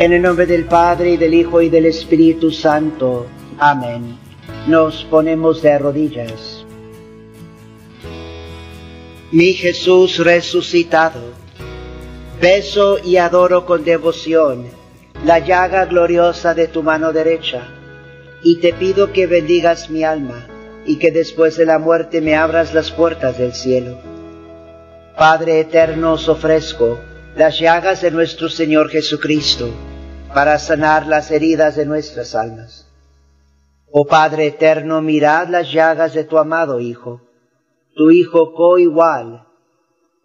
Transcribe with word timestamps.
En 0.00 0.14
el 0.14 0.22
nombre 0.22 0.46
del 0.46 0.64
Padre, 0.64 1.10
y 1.10 1.16
del 1.18 1.34
Hijo, 1.34 1.60
y 1.60 1.68
del 1.68 1.84
Espíritu 1.84 2.50
Santo. 2.50 3.26
Amén. 3.58 4.16
Nos 4.66 5.04
ponemos 5.04 5.60
de 5.60 5.78
rodillas. 5.78 6.64
Mi 9.30 9.52
Jesús 9.52 10.16
resucitado, 10.16 11.20
beso 12.40 12.98
y 13.04 13.18
adoro 13.18 13.66
con 13.66 13.84
devoción 13.84 14.68
la 15.26 15.38
llaga 15.38 15.84
gloriosa 15.84 16.54
de 16.54 16.66
tu 16.66 16.82
mano 16.82 17.12
derecha, 17.12 17.68
y 18.42 18.56
te 18.56 18.72
pido 18.72 19.12
que 19.12 19.26
bendigas 19.26 19.90
mi 19.90 20.02
alma, 20.02 20.46
y 20.86 20.96
que 20.96 21.10
después 21.10 21.58
de 21.58 21.66
la 21.66 21.78
muerte 21.78 22.22
me 22.22 22.36
abras 22.36 22.72
las 22.72 22.90
puertas 22.90 23.36
del 23.36 23.52
cielo. 23.52 23.98
Padre 25.14 25.60
eterno, 25.60 26.14
os 26.14 26.26
ofrezco 26.26 26.98
las 27.36 27.60
llagas 27.60 28.00
de 28.00 28.10
nuestro 28.10 28.48
Señor 28.48 28.88
Jesucristo, 28.88 29.68
para 30.34 30.58
sanar 30.58 31.06
las 31.06 31.30
heridas 31.30 31.76
de 31.76 31.86
nuestras 31.86 32.34
almas. 32.34 32.86
Oh 33.90 34.06
Padre 34.06 34.46
eterno, 34.46 35.02
mirad 35.02 35.48
las 35.48 35.72
llagas 35.72 36.14
de 36.14 36.24
tu 36.24 36.38
amado 36.38 36.78
Hijo, 36.80 37.22
tu 37.94 38.10
Hijo 38.10 38.52
coigual, 38.54 39.44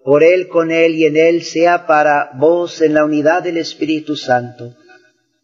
por 0.03 0.23
Él, 0.23 0.47
con 0.47 0.71
Él 0.71 0.95
y 0.95 1.05
en 1.05 1.17
Él 1.17 1.43
sea 1.43 1.87
para 1.87 2.31
vos 2.35 2.81
en 2.81 2.93
la 2.93 3.03
unidad 3.05 3.41
del 3.41 3.57
Espíritu 3.57 4.15
Santo, 4.15 4.75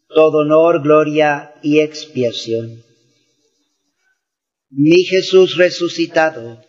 todo 0.08 0.40
honor, 0.40 0.84
gloria 0.84 1.56
y 1.64 1.80
expiación. 1.80 2.84
Mi 4.70 5.04
Jesús 5.04 5.58
resucitado, 5.58 6.62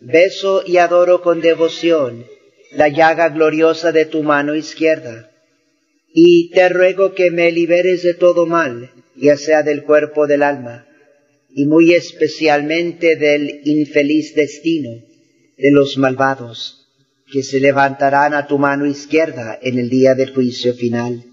beso 0.00 0.62
y 0.64 0.76
adoro 0.76 1.22
con 1.22 1.40
devoción 1.40 2.24
la 2.72 2.88
llaga 2.88 3.30
gloriosa 3.30 3.90
de 3.90 4.06
tu 4.06 4.22
mano 4.22 4.54
izquierda 4.54 5.29
y 6.12 6.50
te 6.50 6.68
ruego 6.68 7.14
que 7.14 7.30
me 7.30 7.52
liberes 7.52 8.02
de 8.02 8.14
todo 8.14 8.46
mal, 8.46 8.90
ya 9.16 9.36
sea 9.36 9.62
del 9.62 9.84
cuerpo 9.84 10.22
o 10.22 10.26
del 10.26 10.42
alma, 10.42 10.86
y 11.48 11.66
muy 11.66 11.94
especialmente 11.94 13.16
del 13.16 13.60
infeliz 13.64 14.34
destino 14.34 14.90
de 15.56 15.70
los 15.70 15.98
malvados, 15.98 16.88
que 17.30 17.42
se 17.42 17.60
levantarán 17.60 18.34
a 18.34 18.46
tu 18.46 18.58
mano 18.58 18.86
izquierda 18.86 19.58
en 19.60 19.78
el 19.78 19.88
día 19.88 20.14
del 20.14 20.34
juicio 20.34 20.74
final. 20.74 21.24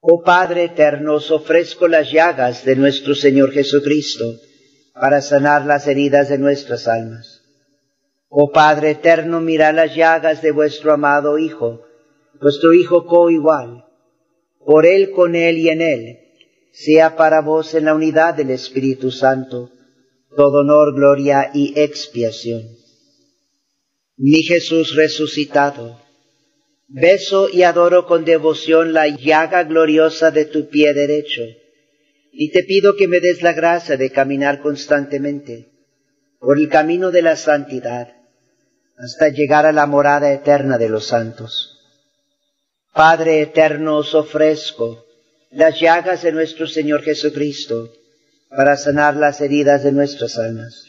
Oh 0.00 0.22
Padre 0.22 0.64
eterno, 0.64 1.14
os 1.14 1.30
ofrezco 1.30 1.86
las 1.88 2.10
llagas 2.10 2.64
de 2.64 2.76
nuestro 2.76 3.14
Señor 3.14 3.52
Jesucristo, 3.52 4.40
para 4.94 5.20
sanar 5.20 5.64
las 5.64 5.86
heridas 5.86 6.28
de 6.28 6.38
nuestras 6.38 6.86
almas. 6.88 7.42
Oh 8.28 8.50
Padre 8.52 8.90
eterno, 8.90 9.40
mira 9.40 9.72
las 9.72 9.94
llagas 9.94 10.42
de 10.42 10.50
vuestro 10.50 10.92
amado 10.92 11.38
Hijo, 11.38 11.82
vuestro 12.42 12.74
Hijo 12.74 13.06
coigual, 13.06 13.84
por 14.66 14.84
Él, 14.84 15.12
con 15.12 15.36
Él 15.36 15.58
y 15.58 15.68
en 15.68 15.80
Él, 15.80 16.18
sea 16.72 17.16
para 17.16 17.40
vos 17.40 17.74
en 17.74 17.84
la 17.84 17.94
unidad 17.94 18.34
del 18.34 18.50
Espíritu 18.50 19.12
Santo, 19.12 19.70
todo 20.36 20.60
honor, 20.60 20.94
gloria 20.94 21.50
y 21.54 21.78
expiación. 21.78 22.62
Mi 24.16 24.42
Jesús 24.42 24.96
resucitado, 24.96 26.00
beso 26.88 27.48
y 27.48 27.62
adoro 27.62 28.06
con 28.06 28.24
devoción 28.24 28.92
la 28.92 29.06
llaga 29.06 29.62
gloriosa 29.64 30.30
de 30.30 30.44
tu 30.44 30.68
pie 30.68 30.92
derecho, 30.94 31.42
y 32.32 32.50
te 32.50 32.64
pido 32.64 32.96
que 32.96 33.06
me 33.06 33.20
des 33.20 33.42
la 33.42 33.52
gracia 33.52 33.96
de 33.96 34.10
caminar 34.10 34.60
constantemente 34.62 35.68
por 36.40 36.58
el 36.58 36.68
camino 36.68 37.12
de 37.12 37.22
la 37.22 37.36
santidad, 37.36 38.16
hasta 38.96 39.28
llegar 39.28 39.64
a 39.64 39.72
la 39.72 39.86
morada 39.86 40.32
eterna 40.32 40.76
de 40.76 40.88
los 40.88 41.06
santos. 41.06 41.71
Padre 42.92 43.40
eterno, 43.40 43.98
os 43.98 44.14
ofrezco 44.14 45.04
las 45.50 45.80
llagas 45.80 46.22
de 46.22 46.32
nuestro 46.32 46.66
Señor 46.66 47.02
Jesucristo 47.02 47.90
para 48.48 48.76
sanar 48.76 49.16
las 49.16 49.40
heridas 49.40 49.82
de 49.82 49.92
nuestras 49.92 50.38
almas. 50.38 50.84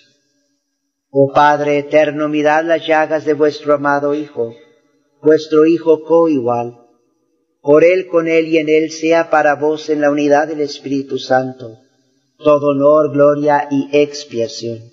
Oh 1.10 1.32
Padre 1.34 1.78
eterno, 1.78 2.28
mirad 2.28 2.66
las 2.66 2.86
llagas 2.86 3.26
de 3.26 3.34
vuestro 3.34 3.74
amado 3.74 4.16
Hijo, 4.16 4.54
vuestro 5.22 5.66
Hijo 5.66 6.04
coigual. 6.04 6.80
Por 7.62 7.84
Él, 7.84 8.08
con 8.08 8.28
Él 8.28 8.48
y 8.48 8.58
en 8.58 8.68
Él 8.70 8.92
sea 8.92 9.30
para 9.30 9.56
vos 9.56 9.90
en 9.90 10.02
la 10.02 10.12
unidad 10.12 10.48
del 10.48 10.62
Espíritu 10.62 11.18
Santo 11.18 11.80
todo 12.44 12.68
honor, 12.68 13.12
gloria 13.12 13.68
y 13.72 13.90
expiación. 13.98 14.92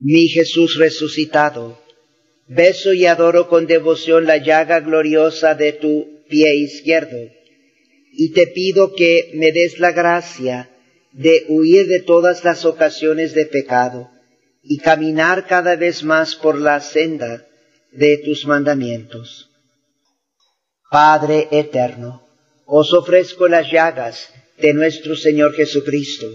Mi 0.00 0.26
Jesús 0.28 0.76
resucitado, 0.78 1.78
beso 2.54 2.92
y 2.92 3.06
adoro 3.06 3.48
con 3.48 3.66
devoción 3.66 4.26
la 4.26 4.36
llaga 4.36 4.80
gloriosa 4.80 5.54
de 5.54 5.72
tu 5.72 6.22
pie 6.28 6.54
izquierdo, 6.56 7.18
y 8.12 8.32
te 8.32 8.46
pido 8.48 8.94
que 8.94 9.30
me 9.34 9.52
des 9.52 9.78
la 9.78 9.92
gracia 9.92 10.70
de 11.12 11.46
huir 11.48 11.86
de 11.86 12.00
todas 12.00 12.44
las 12.44 12.64
ocasiones 12.64 13.34
de 13.34 13.46
pecado 13.46 14.10
y 14.62 14.78
caminar 14.78 15.46
cada 15.46 15.76
vez 15.76 16.02
más 16.02 16.36
por 16.36 16.58
la 16.58 16.80
senda 16.80 17.46
de 17.90 18.18
tus 18.18 18.46
mandamientos. 18.46 19.50
Padre 20.90 21.48
eterno, 21.50 22.22
os 22.66 22.92
ofrezco 22.92 23.48
las 23.48 23.70
llagas 23.70 24.28
de 24.58 24.74
nuestro 24.74 25.16
Señor 25.16 25.54
Jesucristo 25.54 26.26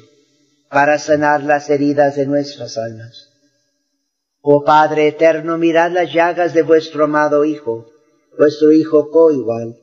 para 0.70 0.98
sanar 0.98 1.44
las 1.44 1.70
heridas 1.70 2.16
de 2.16 2.26
nuestras 2.26 2.78
almas 2.78 3.27
Oh 4.42 4.64
Padre 4.64 5.08
eterno, 5.08 5.58
mirad 5.58 5.92
las 5.92 6.14
llagas 6.14 6.54
de 6.54 6.62
vuestro 6.62 7.06
amado 7.06 7.44
Hijo, 7.46 7.92
vuestro 8.38 8.72
Hijo 8.72 9.10
coigual. 9.10 9.78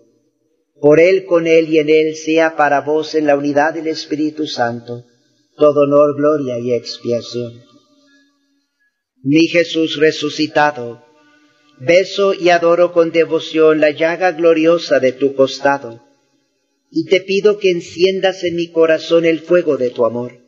Por 0.81 1.01
Él, 1.01 1.25
con 1.25 1.47
Él 1.47 1.69
y 1.69 1.79
en 1.79 1.89
Él 1.89 2.15
sea 2.17 2.57
para 2.57 2.81
vos 2.81 3.15
en 3.15 3.27
la 3.27 3.37
unidad 3.37 3.75
del 3.75 3.89
Espíritu 3.89 4.47
Santo 4.47 5.05
todo 5.57 5.83
honor, 5.83 6.17
gloria 6.17 6.59
y 6.59 6.73
expiación. 6.73 7.63
Mi 9.23 9.47
Jesús 9.47 9.97
resucitado, 9.97 11.05
beso 11.79 12.35
y 12.35 12.51
adoro 12.51 12.93
con 12.93 13.13
devoción 13.13 13.81
la 13.81 13.91
llaga 13.91 14.33
gloriosa 14.33 14.99
de 14.99 15.13
tu 15.13 15.35
costado, 15.35 16.03
y 16.91 17.07
te 17.07 17.21
pido 17.21 17.59
que 17.59 17.71
enciendas 17.71 18.45
en 18.45 18.57
mi 18.57 18.71
corazón 18.71 19.25
el 19.25 19.41
fuego 19.41 19.77
de 19.77 19.91
tu 19.91 20.05
amor 20.05 20.44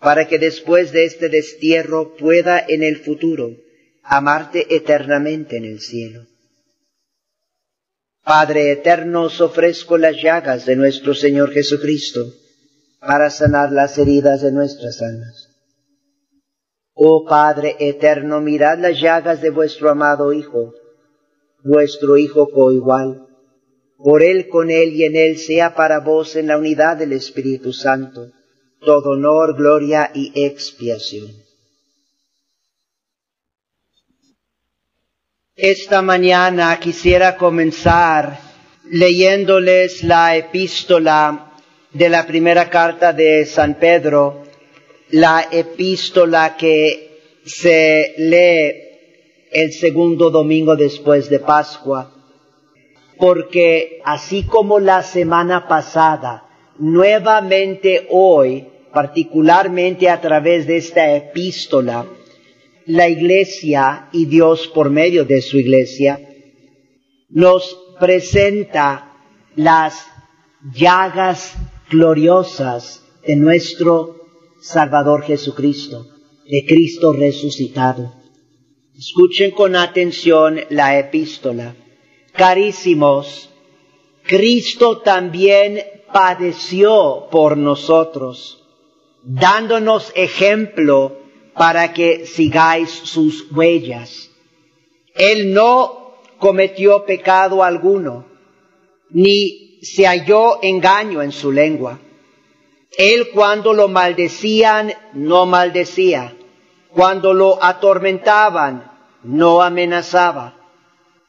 para 0.00 0.26
que 0.26 0.38
después 0.38 0.92
de 0.92 1.04
este 1.04 1.28
destierro 1.28 2.16
pueda 2.16 2.58
en 2.66 2.82
el 2.82 2.96
futuro 2.96 3.50
amarte 4.02 4.74
eternamente 4.74 5.58
en 5.58 5.66
el 5.66 5.80
cielo. 5.80 6.26
Padre 8.24 8.72
eterno, 8.72 9.24
os 9.24 9.40
ofrezco 9.40 9.98
las 9.98 10.16
llagas 10.22 10.64
de 10.64 10.76
nuestro 10.76 11.14
Señor 11.14 11.52
Jesucristo 11.52 12.32
para 12.98 13.30
sanar 13.30 13.72
las 13.72 13.98
heridas 13.98 14.42
de 14.42 14.52
nuestras 14.52 15.00
almas. 15.02 15.48
Oh 16.94 17.26
Padre 17.26 17.76
eterno, 17.78 18.40
mirad 18.40 18.78
las 18.78 19.00
llagas 19.00 19.40
de 19.42 19.50
vuestro 19.50 19.90
amado 19.90 20.32
Hijo, 20.32 20.74
vuestro 21.62 22.16
Hijo 22.16 22.50
coigual. 22.50 23.26
Por 23.98 24.22
Él, 24.22 24.48
con 24.48 24.70
Él 24.70 24.94
y 24.94 25.04
en 25.04 25.16
Él 25.16 25.38
sea 25.38 25.74
para 25.74 26.00
vos 26.00 26.36
en 26.36 26.46
la 26.46 26.56
unidad 26.56 26.96
del 26.96 27.12
Espíritu 27.12 27.72
Santo 27.72 28.32
todo 28.84 29.10
honor, 29.10 29.56
gloria 29.56 30.10
y 30.14 30.32
expiación. 30.34 31.28
Esta 35.54 36.00
mañana 36.00 36.78
quisiera 36.80 37.36
comenzar 37.36 38.38
leyéndoles 38.84 40.02
la 40.02 40.34
epístola 40.34 41.52
de 41.92 42.08
la 42.08 42.26
primera 42.26 42.70
carta 42.70 43.12
de 43.12 43.44
San 43.44 43.74
Pedro, 43.74 44.44
la 45.10 45.48
epístola 45.50 46.56
que 46.56 47.40
se 47.44 48.14
lee 48.16 48.72
el 49.50 49.72
segundo 49.72 50.30
domingo 50.30 50.76
después 50.76 51.28
de 51.28 51.40
Pascua, 51.40 52.10
porque 53.18 54.00
así 54.04 54.44
como 54.44 54.78
la 54.78 55.02
semana 55.02 55.68
pasada, 55.68 56.46
nuevamente 56.78 58.06
hoy 58.08 58.66
particularmente 58.92 60.08
a 60.08 60.20
través 60.20 60.66
de 60.66 60.76
esta 60.76 61.14
epístola, 61.16 62.06
la 62.86 63.08
iglesia 63.08 64.08
y 64.12 64.26
Dios 64.26 64.68
por 64.68 64.90
medio 64.90 65.24
de 65.24 65.42
su 65.42 65.58
iglesia 65.58 66.20
nos 67.28 67.78
presenta 68.00 69.12
las 69.54 70.06
llagas 70.74 71.54
gloriosas 71.88 73.04
de 73.26 73.36
nuestro 73.36 74.16
Salvador 74.60 75.22
Jesucristo, 75.22 76.06
de 76.50 76.64
Cristo 76.66 77.12
resucitado. 77.12 78.14
Escuchen 78.96 79.52
con 79.52 79.76
atención 79.76 80.60
la 80.70 80.98
epístola. 80.98 81.76
Carísimos, 82.32 83.50
Cristo 84.24 84.98
también 84.98 85.80
padeció 86.12 87.28
por 87.30 87.56
nosotros 87.56 88.59
dándonos 89.22 90.12
ejemplo 90.14 91.18
para 91.54 91.92
que 91.92 92.26
sigáis 92.26 92.90
sus 92.90 93.50
huellas. 93.52 94.30
Él 95.14 95.52
no 95.52 96.14
cometió 96.38 97.04
pecado 97.04 97.62
alguno 97.62 98.30
ni 99.10 99.78
se 99.82 100.06
halló 100.06 100.62
engaño 100.62 101.22
en 101.22 101.32
su 101.32 101.52
lengua. 101.52 101.98
Él 102.96 103.30
cuando 103.32 103.72
lo 103.72 103.88
maldecían, 103.88 104.92
no 105.14 105.46
maldecía. 105.46 106.34
Cuando 106.90 107.32
lo 107.32 107.62
atormentaban, 107.62 108.90
no 109.22 109.62
amenazaba. 109.62 110.56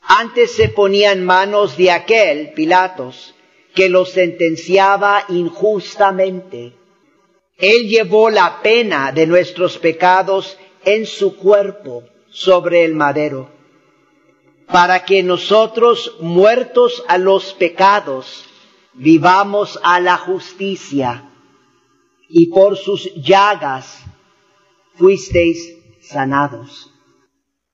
Antes 0.02 0.56
se 0.56 0.70
ponía 0.70 1.12
en 1.12 1.24
manos 1.24 1.78
de 1.78 1.92
aquel, 1.92 2.54
Pilatos, 2.54 3.36
que 3.76 3.90
lo 3.90 4.06
sentenciaba 4.06 5.24
injustamente. 5.30 6.74
Él 7.58 7.88
llevó 7.88 8.30
la 8.30 8.62
pena 8.62 9.12
de 9.12 9.28
nuestros 9.28 9.78
pecados 9.78 10.58
en 10.84 11.06
su 11.06 11.36
cuerpo 11.38 12.04
sobre 12.30 12.86
el 12.86 12.96
madero, 12.96 13.50
para 14.68 15.04
que 15.06 15.22
nosotros, 15.22 16.16
muertos 16.20 17.04
a 17.08 17.18
los 17.18 17.54
pecados, 17.54 18.46
vivamos 18.94 19.80
a 19.84 20.00
la 20.00 20.18
justicia, 20.18 21.30
y 22.30 22.48
por 22.48 22.78
sus 22.78 23.14
llagas 23.16 24.04
fuisteis 24.96 25.76
sanados. 26.02 26.90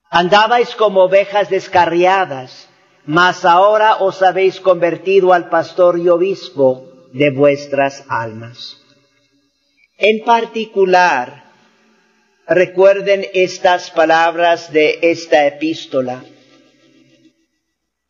Andabais 0.09 0.75
como 0.75 1.03
ovejas 1.03 1.50
descarriadas, 1.50 2.68
mas 3.06 3.45
ahora 3.45 3.97
os 3.97 4.21
habéis 4.21 4.59
convertido 4.59 5.33
al 5.33 5.50
pastor 5.50 6.00
y 6.00 6.09
obispo 6.09 6.88
de 7.13 7.31
vuestras 7.31 8.03
almas. 8.09 8.77
En 9.98 10.24
particular, 10.24 11.52
recuerden 12.48 13.26
estas 13.34 13.90
palabras 13.90 14.72
de 14.72 15.00
esta 15.02 15.48
epístola. 15.48 16.24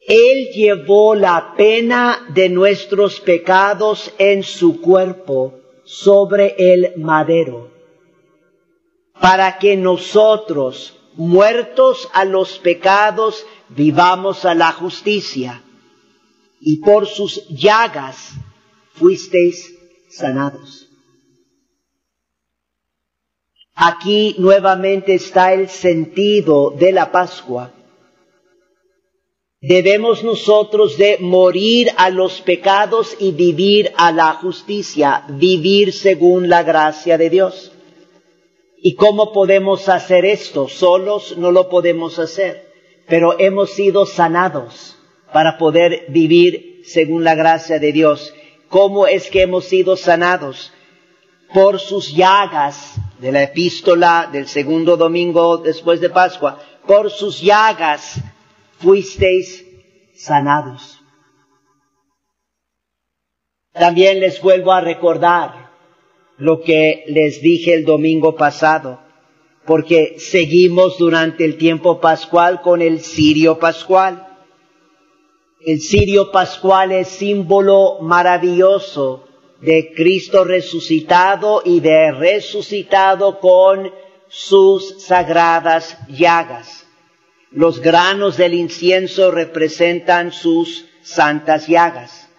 Él 0.02 0.50
llevó 0.54 1.16
la 1.16 1.54
pena 1.56 2.28
de 2.34 2.50
nuestros 2.50 3.22
pecados 3.22 4.14
en 4.18 4.44
su 4.44 4.82
cuerpo 4.82 5.62
sobre 5.86 6.56
el 6.58 6.94
madero, 6.98 7.72
para 9.22 9.58
que 9.58 9.78
nosotros, 9.78 11.00
muertos 11.16 12.10
a 12.12 12.26
los 12.26 12.60
pecados, 12.60 13.46
vivamos 13.70 14.44
a 14.44 14.54
la 14.56 14.74
justicia, 14.74 15.64
y 16.60 16.82
por 16.82 17.08
sus 17.08 17.48
llagas 17.48 18.34
fuisteis 18.94 19.74
sanados. 20.10 20.87
Aquí 23.80 24.36
nuevamente 24.40 25.14
está 25.14 25.54
el 25.54 25.70
sentido 25.70 26.72
de 26.72 26.92
la 26.92 27.12
Pascua. 27.12 27.74
Debemos 29.62 30.24
nosotros 30.24 30.98
de 30.98 31.20
morir 31.20 31.92
a 31.96 32.10
los 32.10 32.42
pecados 32.42 33.16
y 33.20 33.34
vivir 33.34 33.92
a 33.96 34.12
la 34.12 34.34
justicia, 34.34 35.26
vivir 35.30 35.94
según 35.94 36.50
la 36.50 36.64
gracia 36.64 37.20
de 37.20 37.30
Dios. 37.30 37.72
¿Y 38.82 38.96
cómo 38.96 39.32
podemos 39.32 39.90
hacer 39.90 40.26
esto? 40.26 40.68
Solos 40.68 41.38
no 41.38 41.52
lo 41.52 41.70
podemos 41.70 42.18
hacer, 42.18 42.72
pero 43.08 43.40
hemos 43.40 43.70
sido 43.74 44.08
sanados 44.08 44.98
para 45.32 45.60
poder 45.60 46.06
vivir 46.10 46.82
según 46.84 47.24
la 47.24 47.36
gracia 47.36 47.78
de 47.78 47.92
Dios. 47.92 48.34
¿Cómo 48.70 49.06
es 49.06 49.30
que 49.30 49.44
hemos 49.44 49.66
sido 49.66 49.98
sanados? 49.98 50.72
Por 51.54 51.80
sus 51.80 52.14
llagas 52.14 52.96
de 53.20 53.32
la 53.32 53.44
epístola 53.44 54.30
del 54.32 54.48
segundo 54.48 54.98
domingo 54.98 55.58
después 55.58 56.00
de 56.02 56.10
Pascua, 56.10 56.60
por 56.86 57.10
sus 57.10 57.42
llagas 57.42 58.22
fuisteis 58.80 59.66
sanados. 60.16 61.00
También 63.74 64.20
les 64.20 64.42
vuelvo 64.42 64.72
a 64.72 64.82
recordar 64.82 65.72
lo 66.38 66.62
que 66.62 67.04
les 67.08 67.42
dije 67.42 67.74
el 67.74 67.86
domingo 67.86 68.36
pasado, 68.36 69.00
porque 69.66 70.16
seguimos 70.20 70.98
durante 70.98 71.46
el 71.46 71.58
tiempo 71.58 72.00
pascual 72.00 72.62
con 72.62 72.82
el 72.82 73.02
cirio 73.02 73.60
pascual. 73.60 74.28
El 75.66 75.82
cirio 75.82 76.32
pascual 76.32 76.92
es 76.92 77.08
símbolo 77.08 78.00
maravilloso 78.02 79.27
de 79.62 79.94
Cristo 79.96 80.44
resucitado 80.44 81.62
y 81.66 81.80
de 81.80 82.12
resucitado 82.12 83.40
con 83.40 83.92
sus 84.30 85.04
sagradas 85.04 85.98
llagas. 86.08 86.86
Los 87.52 87.80
granos 87.80 88.38
del 88.38 88.54
incienso 88.54 89.32
representan 89.32 90.32
sus 90.32 90.86
santas 91.02 91.68
llagas. 91.68 92.30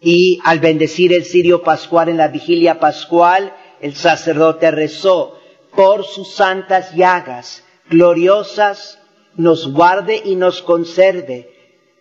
Y 0.00 0.40
al 0.44 0.58
bendecir 0.58 1.12
el 1.12 1.24
cirio 1.24 1.62
pascual 1.62 2.08
en 2.08 2.16
la 2.16 2.28
vigilia 2.28 2.78
pascual, 2.78 3.54
el 3.80 3.94
sacerdote 3.94 4.70
rezó, 4.70 5.38
por 5.74 6.04
sus 6.04 6.34
santas 6.34 6.94
llagas 6.94 7.64
gloriosas, 7.88 8.98
nos 9.36 9.72
guarde 9.72 10.20
y 10.24 10.36
nos 10.36 10.62
conserve. 10.62 11.50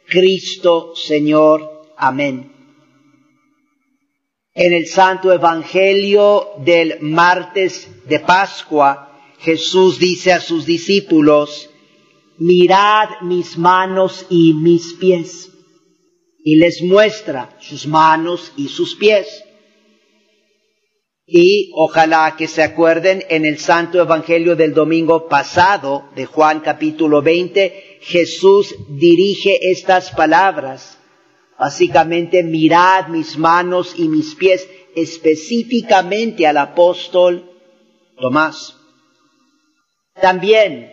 Cristo 0.08 0.94
Señor. 0.96 1.92
Amén. 1.98 2.61
En 4.54 4.74
el 4.74 4.88
Santo 4.88 5.32
Evangelio 5.32 6.50
del 6.58 7.00
martes 7.02 7.88
de 8.06 8.20
Pascua, 8.20 9.18
Jesús 9.40 9.98
dice 9.98 10.34
a 10.34 10.42
sus 10.42 10.66
discípulos, 10.66 11.70
mirad 12.38 13.10
mis 13.22 13.58
manos 13.58 14.26
y 14.30 14.54
mis 14.54 14.94
pies 14.94 15.52
y 16.44 16.56
les 16.58 16.82
muestra 16.82 17.56
sus 17.60 17.88
manos 17.88 18.52
y 18.58 18.68
sus 18.68 18.96
pies. 18.96 19.44
Y 21.26 21.72
ojalá 21.76 22.36
que 22.38 22.48
se 22.48 22.62
acuerden 22.62 23.24
en 23.30 23.46
el 23.46 23.58
Santo 23.58 24.02
Evangelio 24.02 24.56
del 24.56 24.74
domingo 24.74 25.30
pasado 25.30 26.10
de 26.16 26.26
Juan 26.26 26.60
capítulo 26.60 27.22
20, 27.22 28.00
Jesús 28.02 28.76
dirige 28.90 29.72
estas 29.72 30.12
palabras. 30.12 30.98
Básicamente, 31.62 32.42
mirad 32.42 33.10
mis 33.10 33.38
manos 33.38 33.94
y 33.96 34.08
mis 34.10 34.34
pies 34.34 34.68
específicamente 34.96 36.48
al 36.48 36.58
apóstol 36.58 37.52
Tomás. 38.20 38.78
También 40.20 40.92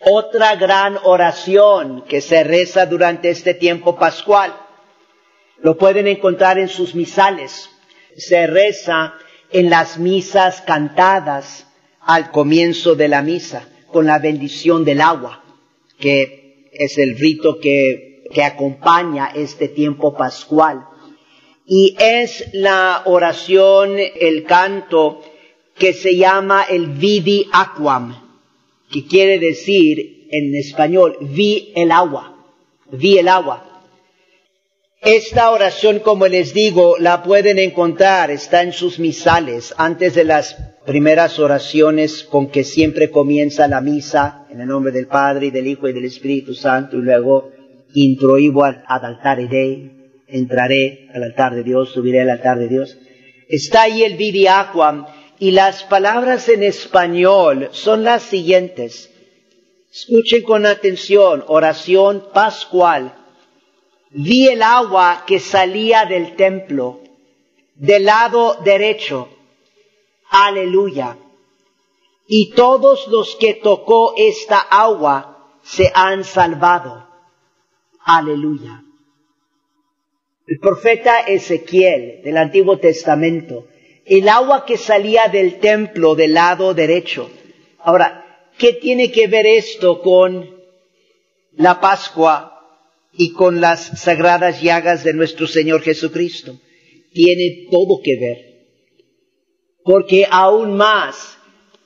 otra 0.00 0.56
gran 0.56 0.96
oración 1.04 2.02
que 2.08 2.22
se 2.22 2.44
reza 2.44 2.86
durante 2.86 3.28
este 3.28 3.52
tiempo 3.52 3.98
pascual. 3.98 4.56
Lo 5.58 5.76
pueden 5.76 6.06
encontrar 6.06 6.58
en 6.58 6.68
sus 6.68 6.94
misales. 6.94 7.68
Se 8.16 8.46
reza 8.46 9.16
en 9.52 9.68
las 9.68 9.98
misas 9.98 10.62
cantadas 10.62 11.66
al 12.00 12.30
comienzo 12.30 12.94
de 12.94 13.08
la 13.08 13.20
misa 13.20 13.68
con 13.88 14.06
la 14.06 14.18
bendición 14.18 14.86
del 14.86 15.02
agua, 15.02 15.44
que 16.00 16.70
es 16.72 16.96
el 16.96 17.18
rito 17.18 17.60
que, 17.60 18.07
que 18.32 18.42
acompaña 18.42 19.32
este 19.34 19.68
tiempo 19.68 20.14
pascual. 20.16 20.86
Y 21.66 21.96
es 21.98 22.48
la 22.52 23.02
oración, 23.04 23.96
el 23.98 24.44
canto 24.44 25.20
que 25.76 25.92
se 25.92 26.16
llama 26.16 26.64
el 26.68 26.88
vidi 26.88 27.48
aquam, 27.52 28.14
que 28.90 29.06
quiere 29.06 29.38
decir 29.38 30.26
en 30.30 30.54
español, 30.54 31.16
vi 31.20 31.72
el 31.76 31.92
agua, 31.92 32.36
vi 32.90 33.18
el 33.18 33.28
agua. 33.28 33.64
Esta 35.00 35.52
oración, 35.52 36.00
como 36.00 36.26
les 36.26 36.52
digo, 36.52 36.96
la 36.98 37.22
pueden 37.22 37.58
encontrar, 37.60 38.32
está 38.32 38.62
en 38.62 38.72
sus 38.72 38.98
misales, 38.98 39.72
antes 39.76 40.14
de 40.14 40.24
las 40.24 40.56
primeras 40.84 41.38
oraciones 41.38 42.24
con 42.24 42.48
que 42.48 42.64
siempre 42.64 43.10
comienza 43.10 43.68
la 43.68 43.80
misa, 43.80 44.46
en 44.50 44.60
el 44.60 44.66
nombre 44.66 44.90
del 44.90 45.06
Padre, 45.06 45.46
y 45.46 45.50
del 45.50 45.68
Hijo 45.68 45.88
y 45.88 45.92
del 45.92 46.06
Espíritu 46.06 46.52
Santo, 46.52 46.96
y 46.96 47.02
luego 47.02 47.50
introibo 47.94 48.64
ad 48.64 49.04
altare 49.04 49.48
entraré 50.28 51.08
al 51.14 51.22
altar 51.22 51.54
de 51.54 51.62
Dios, 51.62 51.90
subiré 51.90 52.20
al 52.20 52.30
altar 52.30 52.58
de 52.58 52.68
Dios. 52.68 52.98
Está 53.48 53.82
ahí 53.82 54.02
el 54.02 54.16
vidi 54.16 54.46
aquam, 54.46 55.06
y 55.38 55.52
las 55.52 55.84
palabras 55.84 56.48
en 56.48 56.62
español 56.62 57.68
son 57.72 58.04
las 58.04 58.22
siguientes. 58.22 59.10
Escuchen 59.90 60.42
con 60.42 60.66
atención, 60.66 61.44
oración 61.46 62.24
pascual. 62.34 63.14
Vi 64.10 64.48
el 64.48 64.62
agua 64.62 65.24
que 65.26 65.38
salía 65.38 66.04
del 66.04 66.36
templo, 66.36 67.00
del 67.74 68.04
lado 68.04 68.58
derecho. 68.64 69.28
Aleluya. 70.30 71.16
Y 72.26 72.50
todos 72.50 73.08
los 73.08 73.36
que 73.36 73.54
tocó 73.54 74.12
esta 74.16 74.58
agua 74.58 75.52
se 75.62 75.90
han 75.94 76.24
salvado. 76.24 77.07
Aleluya. 78.08 78.82
El 80.46 80.58
profeta 80.58 81.20
Ezequiel 81.20 82.22
del 82.24 82.36
Antiguo 82.36 82.78
Testamento 82.78 83.68
el 84.06 84.26
agua 84.28 84.64
que 84.64 84.78
salía 84.78 85.28
del 85.28 85.58
templo 85.58 86.14
del 86.14 86.32
lado 86.32 86.72
derecho. 86.72 87.30
Ahora, 87.80 88.48
¿qué 88.56 88.72
tiene 88.72 89.12
que 89.12 89.26
ver 89.26 89.46
esto 89.46 90.00
con 90.00 90.58
la 91.52 91.78
Pascua 91.80 92.58
y 93.12 93.32
con 93.32 93.60
las 93.60 94.00
sagradas 94.00 94.62
llagas 94.62 95.02
de 95.02 95.12
nuestro 95.12 95.46
Señor 95.46 95.82
Jesucristo. 95.82 96.58
Tiene 97.12 97.66
todo 97.70 98.00
que 98.02 98.16
ver. 98.18 98.38
Porque 99.82 100.26
aún 100.30 100.76
más, 100.76 101.36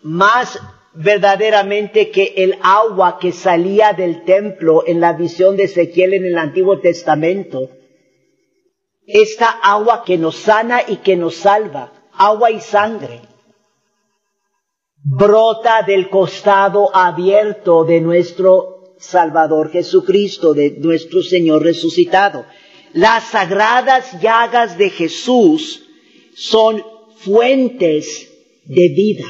más 0.03 0.59
verdaderamente 0.95 2.11
que 2.11 2.35
el 2.37 2.57
agua 2.63 3.19
que 3.19 3.33
salía 3.33 3.93
del 3.93 4.25
templo 4.25 4.85
en 4.87 5.01
la 5.01 5.15
visión 5.15 5.57
de 5.57 5.65
Ezequiel 5.65 6.15
en 6.15 6.25
el 6.27 6.39
Antiguo 6.39 6.81
Testamento, 6.81 7.71
esta 9.07 9.49
agua 9.49 10.05
que 10.05 10.19
nos 10.19 10.37
sana 10.37 10.83
y 10.87 10.97
que 10.97 11.17
nos 11.17 11.37
salva, 11.37 11.93
agua 12.13 12.51
y 12.51 12.61
sangre, 12.61 13.21
brota 15.03 15.83
del 15.83 16.09
costado 16.09 16.95
abierto 16.95 17.85
de 17.85 18.01
nuestro 18.01 18.95
Salvador 18.99 19.71
Jesucristo, 19.71 20.55
de 20.55 20.71
nuestro 20.79 21.23
Señor 21.23 21.63
resucitado. 21.63 22.45
Las 22.93 23.25
sagradas 23.31 24.21
llagas 24.21 24.79
de 24.79 24.91
Jesús 24.91 25.85
son 26.35 26.85
fuentes 27.17 28.29
de 28.65 28.89
vida. 28.91 29.25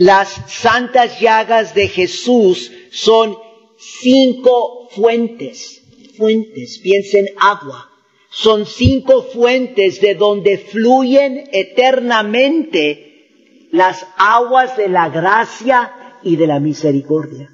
Las 0.00 0.50
santas 0.50 1.20
llagas 1.20 1.74
de 1.74 1.86
Jesús 1.86 2.72
son 2.90 3.36
cinco 3.76 4.88
fuentes. 4.92 5.82
Fuentes, 6.16 6.80
piensen 6.82 7.26
agua. 7.38 7.86
Son 8.30 8.64
cinco 8.64 9.24
fuentes 9.24 10.00
de 10.00 10.14
donde 10.14 10.56
fluyen 10.56 11.44
eternamente 11.52 13.68
las 13.72 14.06
aguas 14.16 14.74
de 14.78 14.88
la 14.88 15.10
gracia 15.10 15.92
y 16.22 16.36
de 16.36 16.46
la 16.46 16.60
misericordia. 16.60 17.50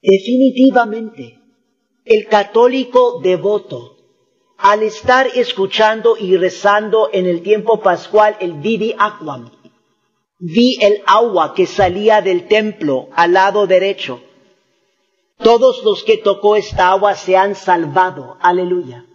Definitivamente, 0.00 1.38
el 2.06 2.26
católico 2.26 3.20
devoto, 3.20 3.98
al 4.56 4.82
estar 4.82 5.26
escuchando 5.34 6.16
y 6.18 6.38
rezando 6.38 7.10
en 7.12 7.26
el 7.26 7.42
tiempo 7.42 7.82
pascual 7.82 8.38
el 8.40 8.54
Vidi 8.54 8.94
Aquam, 8.98 9.55
Vi 10.38 10.78
el 10.82 11.02
agua 11.06 11.54
que 11.54 11.66
salía 11.66 12.20
del 12.20 12.46
templo 12.46 13.08
al 13.12 13.32
lado 13.32 13.66
derecho. 13.66 14.20
Todos 15.38 15.82
los 15.84 16.04
que 16.04 16.18
tocó 16.18 16.56
esta 16.56 16.90
agua 16.90 17.14
se 17.14 17.36
han 17.36 17.54
salvado. 17.54 18.36
Aleluya. 18.40 19.06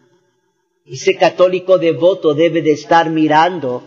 Ese 0.85 1.15
católico 1.15 1.77
devoto 1.77 2.33
debe 2.33 2.61
de 2.61 2.71
estar 2.71 3.09
mirando 3.09 3.83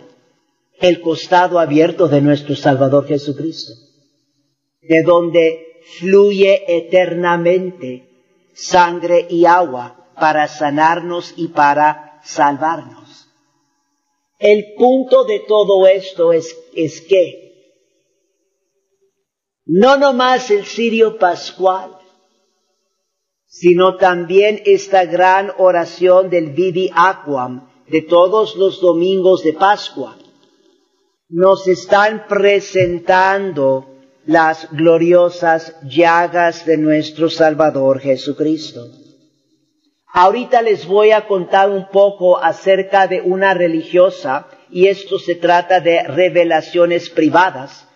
el 0.81 1.01
costado 1.01 1.59
abierto 1.59 2.09
de 2.09 2.21
nuestro 2.21 2.57
Salvador 2.57 3.07
Jesucristo, 3.07 3.73
de 4.81 5.03
donde 5.03 5.81
fluye 5.99 6.65
eternamente 6.67 8.09
sangre 8.55 9.27
y 9.29 9.45
agua 9.45 10.11
para 10.19 10.47
sanarnos 10.49 11.35
y 11.37 11.49
para 11.49 12.21
salvarnos. 12.25 13.04
El 14.47 14.75
punto 14.77 15.25
de 15.25 15.41
todo 15.49 15.87
esto 15.87 16.31
es, 16.31 16.55
es 16.75 17.01
que 17.01 17.81
no 19.65 19.97
nomás 19.97 20.51
el 20.51 20.67
sirio 20.67 21.17
pascual, 21.17 21.97
sino 23.47 23.97
también 23.97 24.61
esta 24.67 25.07
gran 25.07 25.51
oración 25.57 26.29
del 26.29 26.51
Vidi 26.51 26.91
Aquam 26.95 27.71
de 27.89 28.03
todos 28.03 28.55
los 28.57 28.83
domingos 28.83 29.43
de 29.43 29.55
Pascua, 29.55 30.19
nos 31.31 31.67
están 31.67 32.27
presentando 32.29 33.87
las 34.27 34.71
gloriosas 34.73 35.75
llagas 35.89 36.67
de 36.67 36.77
nuestro 36.77 37.31
Salvador 37.31 37.99
Jesucristo. 37.99 39.04
Ahorita 40.17 40.63
les 40.63 40.87
voy 40.87 41.11
a 41.11 41.27
contar 41.27 41.69
un 41.69 41.89
poco 41.89 42.39
acerca 42.39 43.09
de 43.09 43.21
una 43.21 43.53
religiosa 43.53 44.47
y 44.71 44.87
esto 44.87 45.19
se 45.19 45.35
trata 45.35 45.81
de 45.81 46.05
revelaciones 46.05 47.11
privadas. 47.11 47.89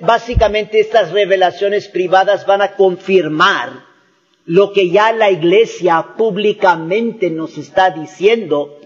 Básicamente 0.00 0.80
estas 0.80 1.12
revelaciones 1.12 1.86
privadas 1.86 2.46
van 2.46 2.62
a 2.62 2.72
confirmar 2.72 3.84
lo 4.44 4.72
que 4.72 4.90
ya 4.90 5.12
la 5.12 5.30
iglesia 5.30 6.14
públicamente 6.16 7.30
nos 7.30 7.56
está 7.58 7.90
diciendo 7.90 8.80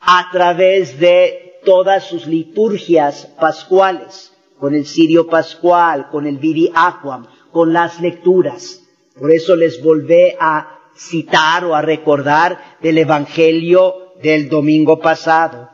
a 0.00 0.28
través 0.30 1.00
de 1.00 1.60
todas 1.64 2.04
sus 2.04 2.26
liturgias 2.26 3.24
pascuales, 3.40 4.36
con 4.58 4.74
el 4.74 4.84
sirio 4.84 5.28
pascual, 5.28 6.10
con 6.10 6.26
el 6.26 6.36
vidi 6.36 6.70
aquam, 6.74 7.26
con 7.50 7.72
las 7.72 8.02
lecturas. 8.02 8.82
Por 9.18 9.32
eso 9.32 9.56
les 9.56 9.82
volvé 9.82 10.36
a 10.38 10.79
citar 11.00 11.64
o 11.64 11.74
a 11.74 11.80
recordar 11.80 12.76
del 12.82 12.98
Evangelio 12.98 14.12
del 14.22 14.48
domingo 14.50 15.00
pasado, 15.00 15.70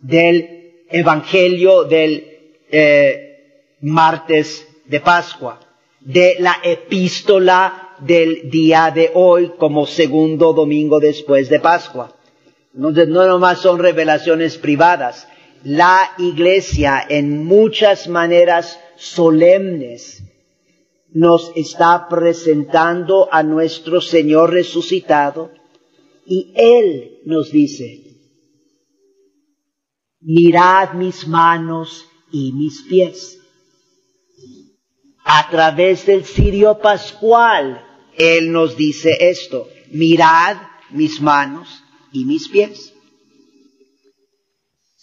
del 0.00 0.84
Evangelio 0.88 1.84
del 1.84 2.28
eh, 2.70 3.76
martes 3.80 4.66
de 4.84 5.00
Pascua, 5.00 5.58
de 6.00 6.36
la 6.38 6.58
epístola 6.62 7.96
del 7.98 8.50
día 8.50 8.92
de 8.94 9.10
hoy 9.14 9.52
como 9.58 9.86
segundo 9.86 10.52
domingo 10.52 11.00
después 11.00 11.48
de 11.48 11.58
Pascua. 11.58 12.14
Entonces 12.74 13.08
no 13.08 13.26
nomás 13.26 13.58
son 13.58 13.80
revelaciones 13.80 14.58
privadas, 14.58 15.26
la 15.64 16.12
iglesia 16.18 17.04
en 17.08 17.44
muchas 17.44 18.08
maneras 18.08 18.78
solemnes 18.96 20.22
nos 21.14 21.52
está 21.54 22.08
presentando 22.08 23.28
a 23.30 23.42
nuestro 23.42 24.00
Señor 24.00 24.50
resucitado 24.50 25.52
y 26.26 26.52
Él 26.54 27.20
nos 27.24 27.50
dice, 27.50 28.02
mirad 30.20 30.94
mis 30.94 31.26
manos 31.26 32.06
y 32.30 32.52
mis 32.52 32.82
pies. 32.82 33.38
A 35.24 35.48
través 35.50 36.06
del 36.06 36.24
cirio 36.24 36.78
pascual, 36.78 37.84
Él 38.16 38.50
nos 38.50 38.76
dice 38.76 39.16
esto, 39.20 39.68
mirad 39.90 40.56
mis 40.90 41.20
manos 41.20 41.82
y 42.12 42.24
mis 42.24 42.48
pies. 42.48 42.91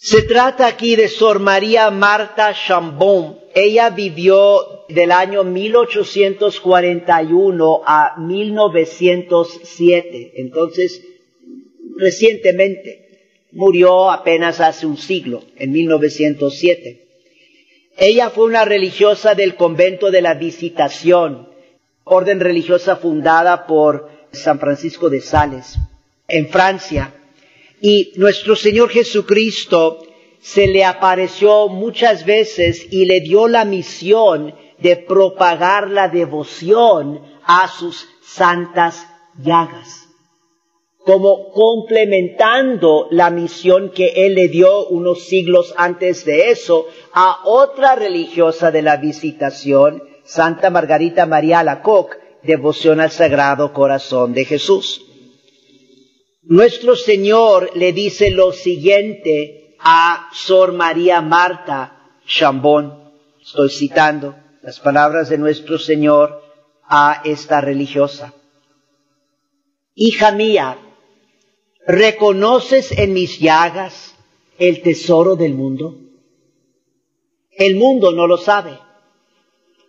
Se 0.02 0.22
trata 0.22 0.66
aquí 0.66 0.96
de 0.96 1.08
Sor 1.08 1.40
María 1.40 1.90
Marta 1.90 2.54
Chambon. 2.54 3.38
Ella 3.54 3.90
vivió 3.90 4.86
del 4.88 5.12
año 5.12 5.44
1841 5.44 7.82
a 7.84 8.14
1907. 8.16 10.32
Entonces, 10.36 11.02
recientemente, 11.98 13.08
murió 13.52 14.10
apenas 14.10 14.60
hace 14.60 14.86
un 14.86 14.96
siglo, 14.96 15.42
en 15.56 15.70
1907. 15.70 17.06
Ella 17.98 18.30
fue 18.30 18.46
una 18.46 18.64
religiosa 18.64 19.34
del 19.34 19.54
convento 19.54 20.10
de 20.10 20.22
la 20.22 20.32
Visitación, 20.32 21.50
orden 22.04 22.40
religiosa 22.40 22.96
fundada 22.96 23.66
por 23.66 24.08
San 24.32 24.60
Francisco 24.60 25.10
de 25.10 25.20
Sales, 25.20 25.76
en 26.26 26.48
Francia. 26.48 27.19
Y 27.80 28.12
nuestro 28.16 28.56
Señor 28.56 28.90
Jesucristo 28.90 30.02
se 30.40 30.66
le 30.66 30.84
apareció 30.84 31.68
muchas 31.68 32.24
veces 32.24 32.86
y 32.90 33.04
le 33.04 33.20
dio 33.20 33.48
la 33.48 33.64
misión 33.64 34.54
de 34.78 34.96
propagar 34.96 35.90
la 35.90 36.08
devoción 36.08 37.20
a 37.44 37.68
sus 37.68 38.08
santas 38.22 39.06
llagas, 39.42 40.08
como 40.98 41.50
complementando 41.52 43.08
la 43.10 43.30
misión 43.30 43.90
que 43.90 44.26
él 44.26 44.34
le 44.34 44.48
dio 44.48 44.86
unos 44.88 45.24
siglos 45.24 45.74
antes 45.76 46.24
de 46.24 46.50
eso 46.50 46.86
a 47.12 47.40
otra 47.44 47.94
religiosa 47.94 48.70
de 48.70 48.82
la 48.82 48.96
visitación, 48.96 50.02
Santa 50.24 50.70
Margarita 50.70 51.26
María 51.26 51.60
Alacoc, 51.60 52.16
devoción 52.42 53.00
al 53.00 53.10
Sagrado 53.10 53.72
Corazón 53.72 54.32
de 54.32 54.44
Jesús. 54.44 55.09
Nuestro 56.42 56.96
Señor 56.96 57.70
le 57.76 57.92
dice 57.92 58.30
lo 58.30 58.52
siguiente 58.52 59.76
a 59.78 60.30
Sor 60.32 60.72
María 60.72 61.20
Marta 61.20 62.16
Chambón, 62.26 63.12
estoy 63.42 63.68
citando, 63.68 64.36
las 64.62 64.80
palabras 64.80 65.28
de 65.28 65.36
nuestro 65.36 65.78
Señor 65.78 66.42
a 66.82 67.20
esta 67.26 67.60
religiosa. 67.60 68.32
Hija 69.94 70.32
mía, 70.32 70.78
¿reconoces 71.86 72.90
en 72.92 73.12
mis 73.12 73.38
llagas 73.38 74.14
el 74.58 74.80
tesoro 74.80 75.36
del 75.36 75.52
mundo? 75.52 75.98
El 77.50 77.76
mundo 77.76 78.12
no 78.12 78.26
lo 78.26 78.38
sabe. 78.38 78.78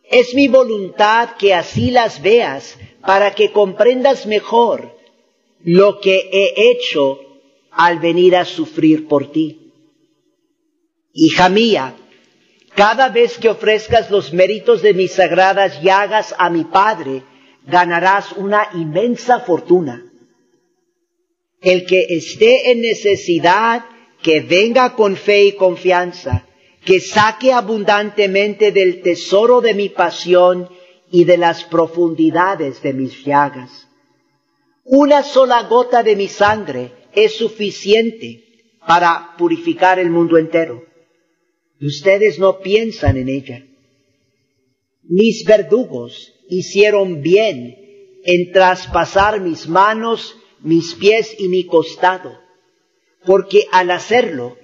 Es 0.03 0.35
mi 0.35 0.49
voluntad 0.49 1.37
que 1.37 1.53
así 1.53 1.91
las 1.91 2.21
veas 2.21 2.77
para 2.99 3.33
que 3.35 3.53
comprendas 3.53 4.25
mejor 4.25 5.00
lo 5.63 5.99
que 5.99 6.29
he 6.31 6.71
hecho 6.71 7.19
al 7.71 7.99
venir 7.99 8.35
a 8.35 8.45
sufrir 8.45 9.07
por 9.07 9.31
ti. 9.31 9.71
Hija 11.13 11.49
mía, 11.49 11.95
cada 12.75 13.09
vez 13.09 13.37
que 13.37 13.49
ofrezcas 13.49 14.09
los 14.09 14.33
méritos 14.33 14.81
de 14.81 14.93
mis 14.93 15.11
sagradas 15.11 15.81
llagas 15.81 16.33
a 16.37 16.49
mi 16.49 16.63
Padre, 16.63 17.23
ganarás 17.65 18.31
una 18.33 18.69
inmensa 18.73 19.41
fortuna. 19.41 20.05
El 21.61 21.85
que 21.85 22.05
esté 22.09 22.71
en 22.71 22.81
necesidad, 22.81 23.85
que 24.21 24.39
venga 24.39 24.95
con 24.95 25.15
fe 25.15 25.43
y 25.45 25.51
confianza, 25.53 26.47
que 26.85 26.99
saque 26.99 27.53
abundantemente 27.53 28.71
del 28.71 29.01
tesoro 29.01 29.61
de 29.61 29.73
mi 29.73 29.89
pasión 29.89 30.69
y 31.11 31.25
de 31.25 31.37
las 31.37 31.63
profundidades 31.65 32.81
de 32.81 32.93
mis 32.93 33.23
llagas. 33.23 33.90
Una 34.83 35.23
sola 35.23 35.63
gota 35.63 36.01
de 36.01 36.15
mi 36.15 36.27
sangre 36.27 36.91
es 37.13 37.35
suficiente 37.35 38.43
para 38.87 39.35
purificar 39.37 39.99
el 39.99 40.09
mundo 40.09 40.37
entero. 40.37 40.83
Ustedes 41.79 42.39
no 42.39 42.59
piensan 42.59 43.17
en 43.17 43.29
ella. 43.29 43.65
Mis 45.03 45.43
verdugos 45.45 46.33
hicieron 46.49 47.21
bien 47.21 47.75
en 48.23 48.51
traspasar 48.51 49.39
mis 49.39 49.67
manos, 49.67 50.35
mis 50.59 50.95
pies 50.95 51.35
y 51.39 51.47
mi 51.47 51.65
costado, 51.65 52.39
porque 53.25 53.65
al 53.71 53.91
hacerlo 53.91 54.57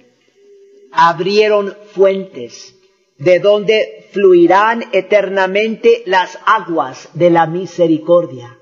abrieron 0.90 1.76
fuentes 1.92 2.74
de 3.18 3.40
donde 3.40 4.08
fluirán 4.12 4.84
eternamente 4.92 6.02
las 6.06 6.38
aguas 6.46 7.08
de 7.14 7.30
la 7.30 7.46
misericordia. 7.46 8.57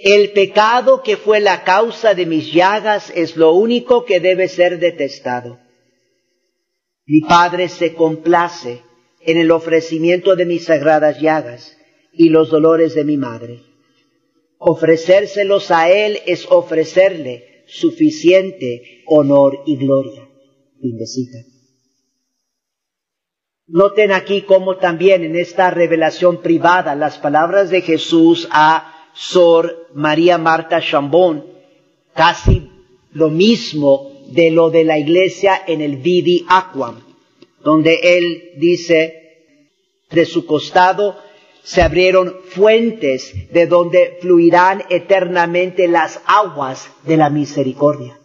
El 0.00 0.30
pecado 0.30 1.02
que 1.02 1.16
fue 1.16 1.40
la 1.40 1.64
causa 1.64 2.14
de 2.14 2.24
mis 2.24 2.52
llagas 2.52 3.12
es 3.16 3.36
lo 3.36 3.52
único 3.54 4.04
que 4.04 4.20
debe 4.20 4.46
ser 4.46 4.78
detestado. 4.78 5.58
Mi 7.04 7.22
Padre 7.22 7.68
se 7.68 7.94
complace 7.94 8.80
en 9.20 9.38
el 9.38 9.50
ofrecimiento 9.50 10.36
de 10.36 10.46
mis 10.46 10.66
sagradas 10.66 11.20
llagas 11.20 11.76
y 12.12 12.28
los 12.28 12.48
dolores 12.48 12.94
de 12.94 13.04
mi 13.04 13.16
madre. 13.16 13.64
Ofrecérselos 14.58 15.72
a 15.72 15.90
Él 15.90 16.20
es 16.26 16.46
ofrecerle 16.48 17.64
suficiente 17.66 19.02
honor 19.06 19.64
y 19.66 19.78
gloria. 19.78 20.28
Noten 23.66 24.12
aquí 24.12 24.42
cómo 24.42 24.76
también 24.76 25.24
en 25.24 25.34
esta 25.34 25.70
revelación 25.70 26.40
privada 26.40 26.94
las 26.94 27.18
palabras 27.18 27.70
de 27.70 27.80
Jesús 27.82 28.48
a 28.52 28.94
Sor 29.18 29.88
María 29.94 30.38
Marta 30.38 30.80
Chambón, 30.80 31.44
casi 32.14 32.70
lo 33.10 33.30
mismo 33.30 34.12
de 34.28 34.52
lo 34.52 34.70
de 34.70 34.84
la 34.84 34.96
iglesia 34.96 35.60
en 35.66 35.80
el 35.80 35.96
Vidi 35.96 36.46
Aquam, 36.48 37.00
donde 37.64 37.98
él 38.16 38.52
dice, 38.58 39.14
de 40.08 40.24
su 40.24 40.46
costado 40.46 41.18
se 41.64 41.82
abrieron 41.82 42.36
fuentes 42.50 43.34
de 43.52 43.66
donde 43.66 44.18
fluirán 44.20 44.84
eternamente 44.88 45.88
las 45.88 46.20
aguas 46.24 46.88
de 47.02 47.16
la 47.16 47.28
misericordia. 47.28 48.20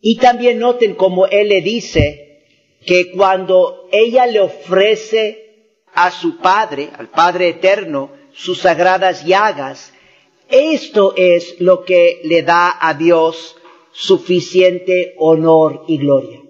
Y 0.00 0.16
también 0.16 0.58
noten 0.58 0.94
como 0.94 1.26
él 1.26 1.50
le 1.50 1.60
dice 1.60 2.40
que 2.86 3.10
cuando 3.10 3.86
ella 3.92 4.26
le 4.26 4.40
ofrece 4.40 5.76
a 5.92 6.10
su 6.10 6.38
Padre, 6.38 6.88
al 6.96 7.10
Padre 7.10 7.50
Eterno, 7.50 8.21
sus 8.34 8.60
sagradas 8.60 9.24
llagas, 9.24 9.92
esto 10.48 11.14
es 11.16 11.60
lo 11.60 11.84
que 11.84 12.20
le 12.24 12.42
da 12.42 12.76
a 12.78 12.94
Dios 12.94 13.56
suficiente 13.92 15.14
honor 15.18 15.84
y 15.88 15.98
gloria. 15.98 16.40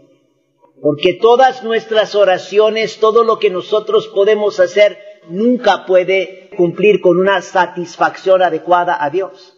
Porque 0.80 1.14
todas 1.14 1.62
nuestras 1.62 2.16
oraciones, 2.16 2.98
todo 2.98 3.22
lo 3.22 3.38
que 3.38 3.50
nosotros 3.50 4.08
podemos 4.08 4.58
hacer, 4.58 4.98
nunca 5.28 5.86
puede 5.86 6.50
cumplir 6.56 7.00
con 7.00 7.18
una 7.20 7.40
satisfacción 7.42 8.42
adecuada 8.42 8.96
a 9.02 9.08
Dios. 9.10 9.56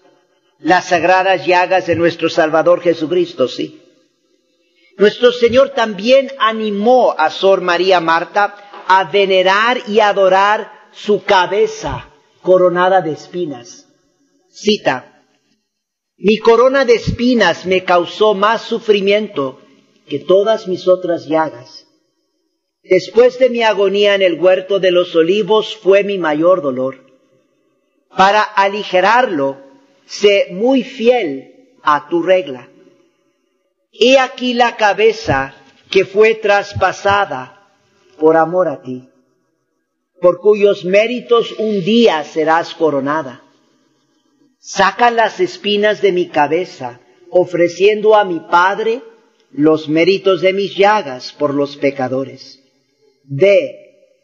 Las 0.58 0.88
sagradas 0.88 1.46
llagas 1.46 1.86
de 1.86 1.96
nuestro 1.96 2.28
Salvador 2.28 2.82
Jesucristo, 2.82 3.48
sí. 3.48 3.80
Nuestro 4.98 5.32
Señor 5.32 5.70
también 5.70 6.30
animó 6.38 7.14
a 7.16 7.30
Sor 7.30 7.62
María 7.62 8.00
Marta 8.00 8.54
a 8.86 9.04
venerar 9.04 9.80
y 9.88 10.00
adorar 10.00 10.70
su 10.92 11.24
cabeza 11.24 12.10
coronada 12.44 13.00
de 13.00 13.12
espinas. 13.12 13.88
Cita, 14.50 15.24
mi 16.16 16.38
corona 16.38 16.84
de 16.84 16.94
espinas 16.94 17.66
me 17.66 17.82
causó 17.82 18.34
más 18.34 18.62
sufrimiento 18.62 19.60
que 20.06 20.20
todas 20.20 20.68
mis 20.68 20.86
otras 20.86 21.26
llagas. 21.26 21.88
Después 22.82 23.38
de 23.38 23.48
mi 23.48 23.62
agonía 23.62 24.14
en 24.14 24.22
el 24.22 24.38
huerto 24.38 24.78
de 24.78 24.90
los 24.90 25.16
olivos 25.16 25.74
fue 25.74 26.04
mi 26.04 26.18
mayor 26.18 26.60
dolor. 26.60 27.06
Para 28.14 28.42
aligerarlo, 28.42 29.56
sé 30.04 30.48
muy 30.52 30.84
fiel 30.84 31.70
a 31.82 32.08
tu 32.08 32.22
regla. 32.22 32.68
He 33.90 34.18
aquí 34.18 34.52
la 34.52 34.76
cabeza 34.76 35.54
que 35.90 36.04
fue 36.04 36.34
traspasada 36.34 37.70
por 38.18 38.36
amor 38.36 38.68
a 38.68 38.82
ti, 38.82 39.08
por 40.24 40.40
cuyos 40.40 40.86
méritos 40.86 41.52
un 41.58 41.84
día 41.84 42.24
serás 42.24 42.74
coronada. 42.74 43.42
Saca 44.58 45.10
las 45.10 45.38
espinas 45.38 46.00
de 46.00 46.12
mi 46.12 46.30
cabeza, 46.30 46.98
ofreciendo 47.28 48.16
a 48.16 48.24
mi 48.24 48.40
Padre 48.40 49.02
los 49.50 49.86
méritos 49.86 50.40
de 50.40 50.54
mis 50.54 50.74
llagas 50.76 51.34
por 51.34 51.52
los 51.52 51.76
pecadores. 51.76 52.58
Ve, 53.24 53.76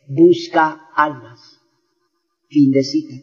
busca 0.09 0.89
almas. 0.97 1.39
Fin 2.49 2.71
de 2.71 2.83
cita. 2.83 3.17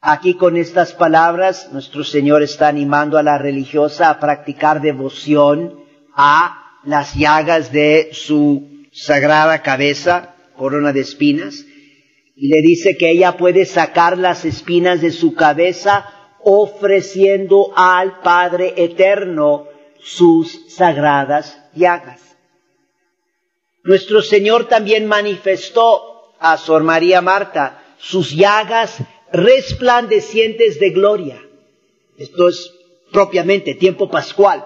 Aquí 0.00 0.32
con 0.32 0.56
estas 0.56 0.94
palabras 0.94 1.70
nuestro 1.74 2.04
Señor 2.04 2.42
está 2.42 2.68
animando 2.68 3.18
a 3.18 3.22
la 3.22 3.36
religiosa 3.36 4.08
a 4.08 4.18
practicar 4.18 4.80
devoción 4.80 5.84
a 6.14 6.80
las 6.84 7.14
llagas 7.14 7.70
de 7.70 8.08
su 8.12 8.75
sagrada 8.96 9.60
cabeza, 9.60 10.34
corona 10.56 10.92
de 10.92 11.00
espinas, 11.00 11.66
y 12.34 12.48
le 12.48 12.62
dice 12.62 12.96
que 12.96 13.10
ella 13.10 13.36
puede 13.36 13.66
sacar 13.66 14.16
las 14.16 14.44
espinas 14.44 15.02
de 15.02 15.10
su 15.10 15.34
cabeza 15.34 16.10
ofreciendo 16.42 17.72
al 17.76 18.20
Padre 18.20 18.72
Eterno 18.76 19.68
sus 20.02 20.72
sagradas 20.74 21.58
llagas. 21.74 22.36
Nuestro 23.84 24.22
Señor 24.22 24.66
también 24.66 25.06
manifestó 25.06 26.34
a 26.38 26.56
Sor 26.56 26.82
María 26.82 27.20
Marta 27.20 27.82
sus 27.98 28.34
llagas 28.34 28.96
resplandecientes 29.30 30.80
de 30.80 30.90
gloria. 30.90 31.42
Esto 32.16 32.48
es 32.48 32.72
propiamente 33.12 33.74
tiempo 33.74 34.08
pascual. 34.08 34.64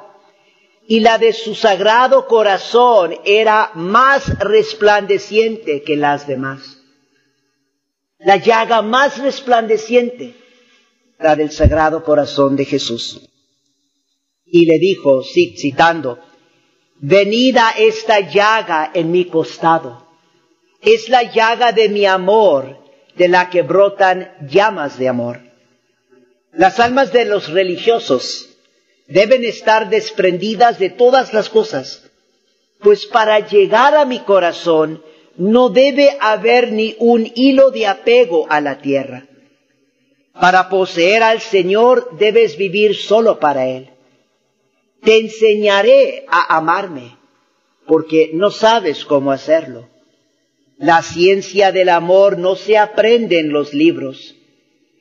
Y 0.90 0.98
la 0.98 1.18
de 1.18 1.32
su 1.32 1.54
sagrado 1.54 2.26
corazón 2.26 3.14
era 3.24 3.70
más 3.74 4.40
resplandeciente 4.40 5.84
que 5.84 5.94
las 5.94 6.26
demás. 6.26 6.78
La 8.18 8.38
llaga 8.38 8.82
más 8.82 9.18
resplandeciente, 9.18 10.34
la 11.20 11.36
del 11.36 11.52
sagrado 11.52 12.02
corazón 12.02 12.56
de 12.56 12.64
Jesús. 12.64 13.20
Y 14.44 14.66
le 14.66 14.80
dijo, 14.80 15.22
citando, 15.22 16.18
venida 16.96 17.70
esta 17.78 18.18
llaga 18.28 18.90
en 18.92 19.12
mi 19.12 19.26
costado. 19.26 20.08
Es 20.82 21.08
la 21.08 21.22
llaga 21.22 21.70
de 21.70 21.88
mi 21.88 22.04
amor 22.04 22.82
de 23.14 23.28
la 23.28 23.48
que 23.48 23.62
brotan 23.62 24.34
llamas 24.48 24.98
de 24.98 25.06
amor. 25.06 25.40
Las 26.52 26.80
almas 26.80 27.12
de 27.12 27.26
los 27.26 27.48
religiosos 27.48 28.49
deben 29.10 29.44
estar 29.44 29.90
desprendidas 29.90 30.78
de 30.78 30.88
todas 30.88 31.34
las 31.34 31.50
cosas, 31.50 32.10
pues 32.80 33.06
para 33.06 33.40
llegar 33.40 33.94
a 33.94 34.04
mi 34.04 34.20
corazón 34.20 35.02
no 35.36 35.68
debe 35.68 36.16
haber 36.20 36.72
ni 36.72 36.96
un 36.98 37.30
hilo 37.34 37.70
de 37.70 37.86
apego 37.86 38.46
a 38.48 38.60
la 38.60 38.78
tierra. 38.78 39.26
Para 40.40 40.68
poseer 40.68 41.22
al 41.22 41.40
Señor 41.40 42.16
debes 42.18 42.56
vivir 42.56 42.96
solo 42.96 43.40
para 43.40 43.66
Él. 43.66 43.90
Te 45.02 45.18
enseñaré 45.18 46.24
a 46.28 46.56
amarme, 46.56 47.16
porque 47.86 48.30
no 48.32 48.50
sabes 48.50 49.04
cómo 49.04 49.32
hacerlo. 49.32 49.88
La 50.78 51.02
ciencia 51.02 51.72
del 51.72 51.88
amor 51.88 52.38
no 52.38 52.54
se 52.54 52.78
aprende 52.78 53.40
en 53.40 53.52
los 53.52 53.74
libros, 53.74 54.36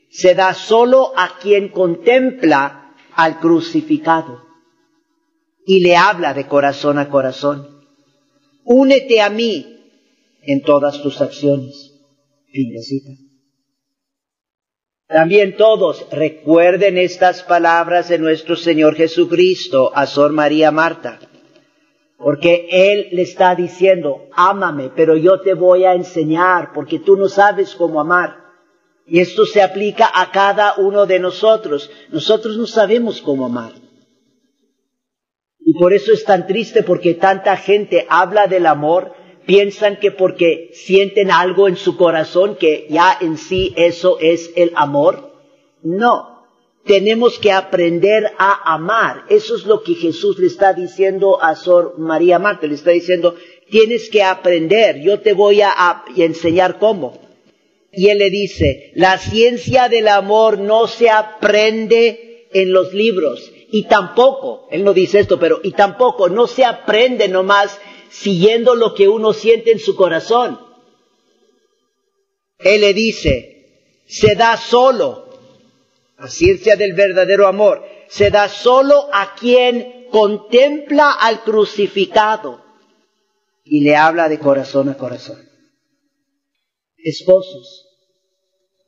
se 0.10 0.34
da 0.34 0.54
solo 0.54 1.14
a 1.16 1.38
quien 1.40 1.70
contempla 1.70 2.79
al 3.20 3.40
crucificado 3.40 4.46
y 5.66 5.82
le 5.82 5.98
habla 5.98 6.34
de 6.34 6.48
corazón 6.48 6.98
a 6.98 7.10
corazón. 7.10 7.68
Únete 8.64 9.22
a 9.22 9.30
mí 9.30 9.78
en 10.42 10.62
todas 10.62 11.02
tus 11.02 11.20
acciones. 11.20 12.00
Fin 12.50 12.74
También 15.08 15.58
todos 15.58 16.08
recuerden 16.12 16.98
estas 16.98 17.44
palabras 17.44 18.08
de 18.08 18.20
nuestro 18.20 18.56
Señor 18.56 18.96
Jesucristo 18.96 19.92
a 19.94 20.06
Sor 20.06 20.32
María 20.32 20.72
Marta. 20.72 21.20
Porque 22.18 22.70
Él 22.72 23.10
le 23.12 23.24
está 23.24 23.54
diciendo, 23.54 24.30
ámame, 24.32 24.92
pero 24.96 25.18
yo 25.18 25.42
te 25.42 25.56
voy 25.56 25.84
a 25.84 25.94
enseñar, 25.94 26.72
porque 26.74 27.00
tú 27.00 27.18
no 27.18 27.28
sabes 27.28 27.76
cómo 27.76 28.00
amar. 28.00 28.39
Y 29.10 29.20
esto 29.20 29.46
se 29.46 29.62
aplica 29.62 30.10
a 30.14 30.32
cada 30.32 30.76
uno 30.78 31.06
de 31.06 31.20
nosotros. 31.20 31.90
Nosotros 32.12 32.58
no 32.58 32.68
sabemos 32.68 33.22
cómo 33.22 33.46
amar. 33.46 33.74
Y 35.60 35.74
por 35.74 35.94
eso 35.94 36.14
es 36.14 36.24
tan 36.24 36.48
triste 36.48 36.84
porque 36.84 37.14
tanta 37.14 37.56
gente 37.58 38.06
habla 38.10 38.48
del 38.48 38.66
amor, 38.66 39.14
piensan 39.46 39.98
que 39.98 40.12
porque 40.12 40.70
sienten 40.74 41.32
algo 41.32 41.68
en 41.68 41.76
su 41.76 41.98
corazón, 41.98 42.56
que 42.56 42.88
ya 42.90 43.18
en 43.20 43.38
sí 43.38 43.74
eso 43.78 44.18
es 44.20 44.52
el 44.56 44.72
amor. 44.76 45.34
No, 45.84 46.40
tenemos 46.86 47.38
que 47.38 47.52
aprender 47.52 48.32
a 48.38 48.74
amar. 48.74 49.26
Eso 49.30 49.56
es 49.56 49.66
lo 49.66 49.84
que 49.84 49.94
Jesús 49.94 50.40
le 50.40 50.48
está 50.48 50.74
diciendo 50.74 51.42
a 51.42 51.56
Sor 51.56 52.00
María 52.00 52.40
Marta. 52.40 52.66
Le 52.66 52.76
está 52.76 52.92
diciendo, 52.92 53.36
tienes 53.70 54.10
que 54.10 54.24
aprender, 54.24 55.00
yo 55.02 55.20
te 55.20 55.34
voy 55.34 55.62
a, 55.62 56.04
enseñar 56.16 56.80
cómo. 56.80 57.29
Y 58.00 58.10
él 58.10 58.20
le 58.20 58.30
dice, 58.30 58.92
la 58.96 59.18
ciencia 59.18 59.90
del 59.90 60.08
amor 60.08 60.58
no 60.58 60.88
se 60.88 61.10
aprende 61.10 62.48
en 62.54 62.72
los 62.72 62.94
libros. 62.94 63.52
Y 63.72 63.84
tampoco, 63.84 64.68
él 64.72 64.84
no 64.84 64.94
dice 64.94 65.20
esto, 65.20 65.38
pero 65.38 65.60
y 65.64 65.72
tampoco 65.72 66.30
no 66.30 66.48
se 66.48 66.64
aprende 66.64 67.28
nomás 67.28 67.78
siguiendo 68.10 68.76
lo 68.76 68.94
que 68.94 69.08
uno 69.08 69.34
siente 69.34 69.72
en 69.72 69.80
su 69.80 69.96
corazón. 69.96 70.60
Él 72.60 72.82
le 72.82 72.94
dice, 72.94 74.04
se 74.08 74.36
da 74.36 74.56
solo 74.56 75.28
la 76.18 76.28
ciencia 76.28 76.76
del 76.76 76.94
verdadero 76.94 77.48
amor 77.48 77.84
se 78.10 78.30
da 78.32 78.50
solo 78.50 79.08
a 79.14 79.36
quien 79.36 80.08
contempla 80.12 81.12
al 81.12 81.44
crucificado 81.44 82.62
y 83.64 83.82
le 83.82 83.96
habla 83.96 84.28
de 84.28 84.40
corazón 84.40 84.90
a 84.90 84.98
corazón. 84.98 85.48
Esposos, 86.98 87.89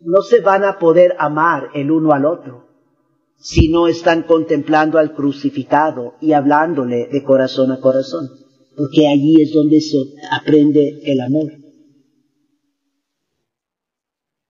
no 0.03 0.21
se 0.21 0.41
van 0.41 0.63
a 0.63 0.79
poder 0.79 1.15
amar 1.19 1.69
el 1.73 1.91
uno 1.91 2.13
al 2.13 2.25
otro 2.25 2.71
si 3.37 3.69
no 3.69 3.87
están 3.87 4.23
contemplando 4.23 4.99
al 4.99 5.13
crucificado 5.13 6.15
y 6.21 6.33
hablándole 6.33 7.07
de 7.07 7.23
corazón 7.23 7.71
a 7.71 7.79
corazón, 7.79 8.29
porque 8.77 9.07
allí 9.07 9.41
es 9.41 9.51
donde 9.51 9.81
se 9.81 9.97
aprende 10.31 11.01
el 11.05 11.21
amor. 11.21 11.51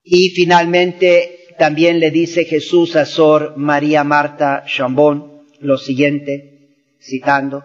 Y 0.04 0.32
finalmente 0.32 1.56
también 1.58 2.00
le 2.00 2.12
dice 2.12 2.44
Jesús 2.44 2.98
a 2.98 3.06
Sor 3.06 3.54
María 3.56 4.04
Marta 4.04 4.66
Chambón 4.66 5.44
lo 5.62 5.78
siguiente, 5.78 6.98
citando, 7.00 7.64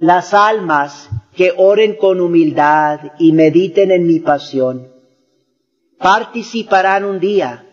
las 0.00 0.34
almas 0.34 1.10
que 1.36 1.52
oren 1.56 1.94
con 1.94 2.20
humildad 2.20 3.12
y 3.20 3.32
mediten 3.32 3.92
en 3.92 4.06
mi 4.06 4.18
pasión, 4.18 4.91
participarán 6.02 7.04
un 7.04 7.20
día 7.20 7.66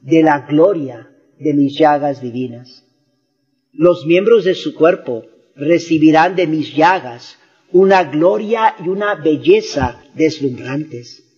de 0.00 0.22
la 0.22 0.40
gloria 0.40 1.10
de 1.38 1.54
mis 1.54 1.78
llagas 1.78 2.20
divinas. 2.20 2.84
Los 3.72 4.06
miembros 4.06 4.44
de 4.44 4.54
su 4.54 4.74
cuerpo 4.74 5.24
recibirán 5.54 6.34
de 6.36 6.46
mis 6.46 6.74
llagas 6.74 7.38
una 7.72 8.04
gloria 8.04 8.74
y 8.84 8.88
una 8.88 9.14
belleza 9.14 10.02
deslumbrantes 10.14 11.30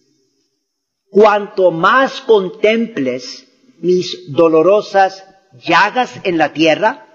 cuanto 1.13 1.71
más 1.71 2.23
contemples 2.23 3.47
mis 3.81 4.33
dolorosas 4.33 5.23
llagas 5.63 6.19
en 6.25 6.39
la 6.39 6.55
tierra, 6.55 7.07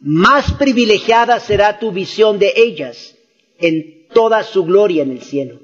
más 0.00 0.52
privilegiada 0.54 1.38
será 1.38 1.78
tu 1.78 1.92
visión 1.92 2.40
de 2.40 2.52
ellas 2.56 3.14
en 3.60 4.08
toda 4.12 4.42
su 4.42 4.64
gloria 4.64 5.04
en 5.04 5.12
el 5.12 5.22
cielo. 5.22 5.60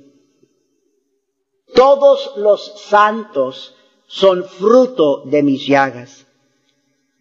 Todos 1.74 2.32
los 2.36 2.80
santos 2.88 3.74
son 4.06 4.44
fruto 4.44 5.24
de 5.26 5.42
mis 5.42 5.66
llagas. 5.66 6.26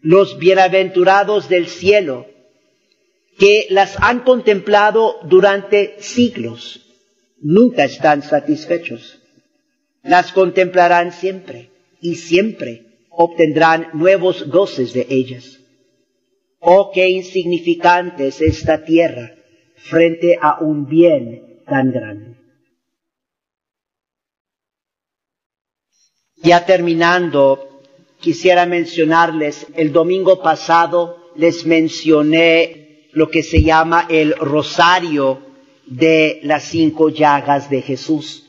Los 0.02 0.38
bienaventurados 0.38 1.50
del 1.50 1.68
cielo, 1.68 2.28
que 3.38 3.68
las 3.70 3.98
han 4.00 4.22
contemplado 4.22 5.18
durante 5.24 6.02
siglos, 6.02 6.82
nunca 7.40 7.86
están 7.86 8.22
satisfechos 8.22 9.20
las 10.04 10.34
contemplarán 10.34 11.14
siempre 11.14 11.70
y 12.02 12.16
siempre 12.16 12.86
obtendrán 13.10 13.88
nuevos 13.94 14.50
goces 14.50 14.94
de 14.94 15.08
ellas. 15.10 15.60
Oh, 16.60 16.92
qué 16.94 17.10
insignificante 17.10 18.28
es 18.28 18.42
esta 18.42 18.84
tierra 18.84 19.34
frente 19.76 20.38
a 20.42 20.60
un 20.62 20.88
bien 20.88 21.62
tan 21.66 21.92
grande. 21.92 22.36
Ya 26.44 26.66
terminando, 26.66 27.82
quisiera 28.20 28.66
mencionarles, 28.66 29.66
el 29.76 29.92
domingo 29.92 30.42
pasado 30.42 31.32
les 31.36 31.66
mencioné 31.66 33.08
lo 33.14 33.30
que 33.30 33.44
se 33.44 33.64
llama 33.64 34.06
el 34.10 34.36
rosario 34.36 35.40
de 35.88 36.40
las 36.44 36.64
cinco 36.64 37.10
llagas 37.10 37.70
de 37.70 37.82
Jesús 37.82 38.44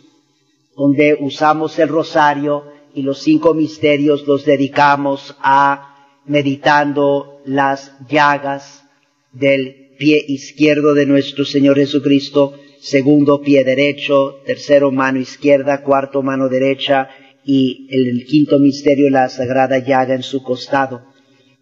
donde 0.77 1.17
usamos 1.21 1.79
el 1.79 1.89
rosario 1.89 2.65
y 2.95 3.03
los 3.03 3.23
cinco 3.23 3.55
misterios 3.55 4.27
los 4.27 4.45
dedicamos 4.45 5.37
a 5.41 6.21
meditando 6.27 7.41
las 7.45 7.93
llagas 8.09 8.85
del 9.33 9.95
pie 9.99 10.25
izquierdo 10.29 10.95
de 10.95 11.07
nuestro 11.07 11.45
Señor 11.45 11.77
Jesucristo, 11.77 12.55
segundo 12.81 13.41
pie 13.41 13.65
derecho, 13.65 14.41
tercero 14.45 14.91
mano 14.91 15.19
izquierda, 15.19 15.83
cuarto 15.83 16.23
mano 16.23 16.49
derecha 16.49 17.09
y 17.45 17.87
el 17.91 18.25
quinto 18.25 18.59
misterio 18.59 19.11
la 19.11 19.29
sagrada 19.29 19.79
llaga 19.79 20.15
en 20.15 20.23
su 20.23 20.43
costado. 20.43 21.03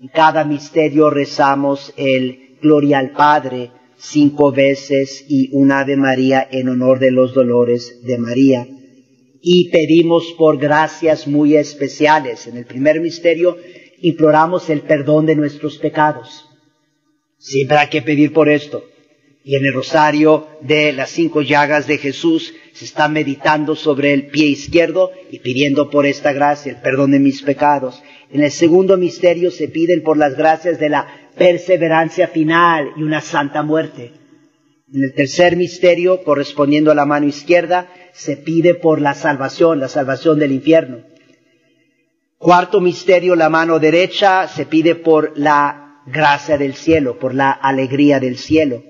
En 0.01 0.09
cada 0.09 0.45
misterio 0.45 1.11
rezamos 1.11 1.93
el 1.97 2.57
Gloria 2.61 2.99
al 2.99 3.13
Padre 3.13 3.71
cinco 3.97 4.53
veces 4.53 5.25
y 5.29 5.51
un 5.53 5.73
Ave 5.73 5.97
María 5.97 6.47
en 6.51 6.69
honor 6.69 6.99
de 6.99 7.11
los 7.11 7.35
dolores 7.35 8.03
de 8.05 8.19
María 8.19 8.67
y 9.43 9.71
pedimos 9.71 10.35
por 10.39 10.59
gracias 10.59 11.27
muy 11.27 11.57
especiales. 11.57 12.47
En 12.47 12.57
el 12.57 12.65
primer 12.65 13.01
misterio 13.01 13.59
imploramos 14.01 14.71
el 14.71 14.83
perdón 14.83 15.27
de 15.27 15.35
nuestros 15.35 15.79
pecados. 15.79 16.49
Siempre 17.39 17.77
hay 17.77 17.89
que 17.89 18.03
pedir 18.03 18.33
por 18.33 18.49
esto. 18.49 18.85
Y 19.45 19.57
en 19.57 19.67
el 19.67 19.75
rosario 19.75 20.47
de 20.61 20.93
las 20.93 21.11
cinco 21.11 21.43
llagas 21.43 21.87
de 21.87 21.99
Jesús 21.99 22.55
se 22.73 22.85
está 22.85 23.09
meditando 23.09 23.75
sobre 23.75 24.13
el 24.13 24.29
pie 24.29 24.47
izquierdo 24.47 25.11
y 25.31 25.41
pidiendo 25.41 25.91
por 25.91 26.07
esta 26.07 26.33
gracia 26.33 26.73
el 26.73 26.81
perdón 26.81 27.11
de 27.11 27.19
mis 27.19 27.43
pecados. 27.43 28.03
En 28.31 28.43
el 28.43 28.53
segundo 28.53 28.97
misterio 28.97 29.51
se 29.51 29.69
piden 29.69 30.03
por 30.03 30.17
las 30.17 30.37
gracias 30.37 30.79
de 30.79 30.89
la 30.89 31.07
perseverancia 31.37 32.29
final 32.29 32.93
y 32.97 33.03
una 33.03 33.21
santa 33.21 33.63
muerte. 33.63 34.13
En 34.95 35.03
el 35.03 35.15
tercer 35.15 35.57
misterio, 35.57 36.23
correspondiendo 36.23 36.93
a 36.93 36.95
la 36.95 37.07
mano 37.07 37.27
izquierda, 37.27 37.91
se 38.13 38.37
pide 38.37 38.75
por 38.75 39.01
la 39.01 39.15
salvación, 39.15 39.81
la 39.81 39.89
salvación 39.89 40.39
del 40.39 40.53
infierno. 40.53 40.99
Cuarto 42.39 42.81
misterio, 42.81 43.35
la 43.35 43.49
mano 43.49 43.79
derecha, 43.79 44.47
se 44.49 44.67
pide 44.67 44.95
por 44.95 45.33
la 45.37 46.03
gracia 46.07 46.59
del 46.59 46.75
cielo, 46.75 47.19
por 47.19 47.35
la 47.35 47.51
alegría 47.51 48.21
del 48.21 48.37
cielo. 48.37 48.83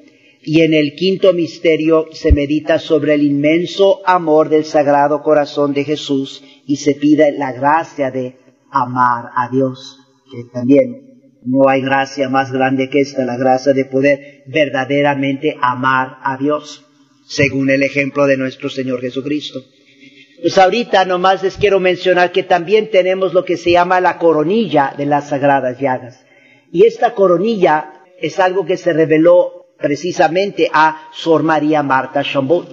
Y 0.45 0.63
en 0.63 0.75
el 0.75 0.95
quinto 0.95 1.33
misterio 1.33 2.07
se 2.13 2.33
medita 2.33 2.79
sobre 2.79 3.15
el 3.15 3.23
inmenso 3.23 4.01
amor 4.05 4.49
del 4.49 4.65
Sagrado 4.65 5.23
Corazón 5.23 5.73
de 5.73 5.85
Jesús 5.85 6.43
y 6.67 6.77
se 6.77 6.95
pide 6.95 7.33
la 7.39 7.53
gracia 7.53 8.11
de 8.11 8.37
amar 8.71 9.27
a 9.37 9.49
Dios, 9.51 9.99
que 10.31 10.45
también 10.53 11.13
no 11.45 11.69
hay 11.69 11.81
gracia 11.81 12.29
más 12.29 12.51
grande 12.51 12.89
que 12.89 13.01
esta, 13.01 13.25
la 13.25 13.37
gracia 13.37 13.73
de 13.73 13.85
poder 13.85 14.43
verdaderamente 14.47 15.57
amar 15.61 16.19
a 16.23 16.37
Dios, 16.37 16.85
según 17.25 17.71
el 17.71 17.83
ejemplo 17.83 18.27
de 18.27 18.37
nuestro 18.37 18.69
Señor 18.69 19.01
Jesucristo. 19.01 19.61
Pues 20.41 20.59
ahorita 20.59 21.05
nomás 21.05 21.45
les 21.45 21.57
quiero 21.57 21.79
mencionar 21.79 22.33
que 22.33 22.43
también 22.43 22.91
tenemos 22.91 23.33
lo 23.33 23.45
que 23.45 23.57
se 23.57 23.71
llama 23.71 24.01
la 24.01 24.19
coronilla 24.19 24.93
de 24.99 25.07
las 25.07 25.29
sagradas 25.29 25.79
llagas. 25.79 26.25
Y 26.73 26.85
esta 26.85 27.15
coronilla 27.15 27.93
es 28.21 28.41
algo 28.41 28.67
que 28.67 28.77
se 28.77 28.93
reveló 28.93 29.62
precisamente 29.83 30.71
a 30.73 31.11
Sor 31.13 31.43
María 31.43 31.83
Marta 31.83 32.23
Chambon. 32.23 32.67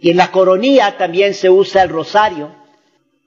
Y 0.00 0.10
en 0.10 0.18
la 0.18 0.30
coronilla 0.30 0.96
también 0.96 1.34
se 1.34 1.50
usa 1.50 1.82
el 1.82 1.88
rosario, 1.88 2.54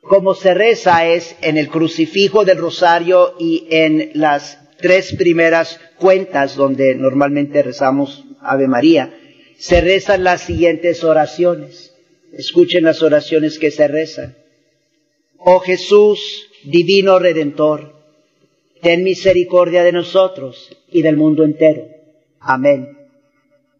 como 0.01 0.35
se 0.35 0.53
reza 0.53 1.05
es 1.05 1.35
en 1.41 1.57
el 1.57 1.67
crucifijo 1.67 2.45
del 2.45 2.59
rosario 2.59 3.35
y 3.39 3.67
en 3.69 4.11
las 4.13 4.59
tres 4.77 5.15
primeras 5.17 5.79
cuentas 5.97 6.55
donde 6.55 6.95
normalmente 6.95 7.63
rezamos 7.63 8.23
Ave 8.41 8.67
María, 8.67 9.13
se 9.57 9.81
rezan 9.81 10.23
las 10.23 10.41
siguientes 10.41 11.03
oraciones. 11.03 11.93
Escuchen 12.31 12.83
las 12.83 13.01
oraciones 13.01 13.57
que 13.57 13.71
se 13.71 13.87
rezan. 13.87 14.37
Oh 15.39 15.59
Jesús, 15.59 16.49
divino 16.63 17.19
Redentor, 17.19 17.95
ten 18.81 19.03
misericordia 19.03 19.83
de 19.83 19.91
nosotros 19.91 20.69
y 20.91 21.01
del 21.01 21.17
mundo 21.17 21.43
entero. 21.43 21.96
Amén. 22.47 22.97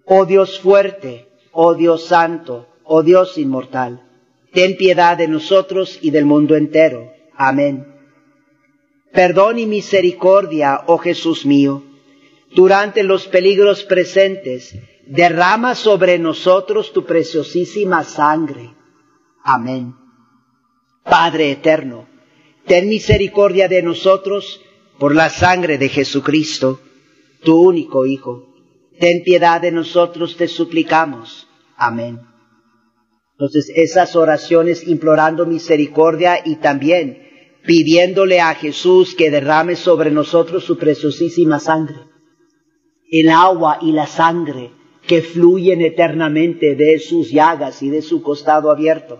Oh 0.03 0.25
Dios 0.25 0.59
fuerte, 0.59 1.29
oh 1.53 1.73
Dios 1.73 2.03
santo, 2.03 2.67
oh 2.83 3.01
Dios 3.01 3.37
inmortal, 3.37 4.03
ten 4.51 4.75
piedad 4.75 5.15
de 5.17 5.29
nosotros 5.29 5.97
y 6.01 6.11
del 6.11 6.25
mundo 6.25 6.53
entero. 6.57 7.13
Amén. 7.33 7.87
Perdón 9.13 9.57
y 9.59 9.67
misericordia, 9.67 10.83
oh 10.87 10.97
Jesús 10.97 11.45
mío, 11.45 11.81
durante 12.53 13.03
los 13.03 13.29
peligros 13.29 13.83
presentes, 13.83 14.77
derrama 15.05 15.73
sobre 15.73 16.19
nosotros 16.19 16.91
tu 16.91 17.05
preciosísima 17.05 18.03
sangre. 18.03 18.75
Amén. 19.43 19.95
Padre 21.03 21.51
eterno, 21.51 22.05
ten 22.65 22.89
misericordia 22.89 23.69
de 23.69 23.81
nosotros 23.81 24.59
por 24.99 25.15
la 25.15 25.29
sangre 25.29 25.77
de 25.77 25.87
Jesucristo, 25.87 26.81
tu 27.45 27.61
único 27.61 28.05
Hijo. 28.05 28.56
Ten 28.99 29.23
piedad 29.23 29.61
de 29.61 29.71
nosotros, 29.71 30.37
te 30.37 30.47
suplicamos. 30.47 31.47
Amén. 31.75 32.19
Entonces, 33.33 33.71
esas 33.75 34.15
oraciones 34.15 34.87
implorando 34.87 35.45
misericordia 35.45 36.41
y 36.43 36.55
también 36.55 37.27
pidiéndole 37.63 38.39
a 38.39 38.55
Jesús 38.55 39.13
que 39.13 39.29
derrame 39.29 39.75
sobre 39.75 40.09
nosotros 40.09 40.63
su 40.63 40.77
preciosísima 40.77 41.59
sangre. 41.59 41.97
El 43.11 43.29
agua 43.29 43.77
y 43.81 43.91
la 43.91 44.07
sangre 44.07 44.71
que 45.05 45.21
fluyen 45.21 45.81
eternamente 45.81 46.75
de 46.75 46.97
sus 46.99 47.31
llagas 47.31 47.83
y 47.83 47.89
de 47.89 48.01
su 48.01 48.21
costado 48.23 48.71
abierto. 48.71 49.19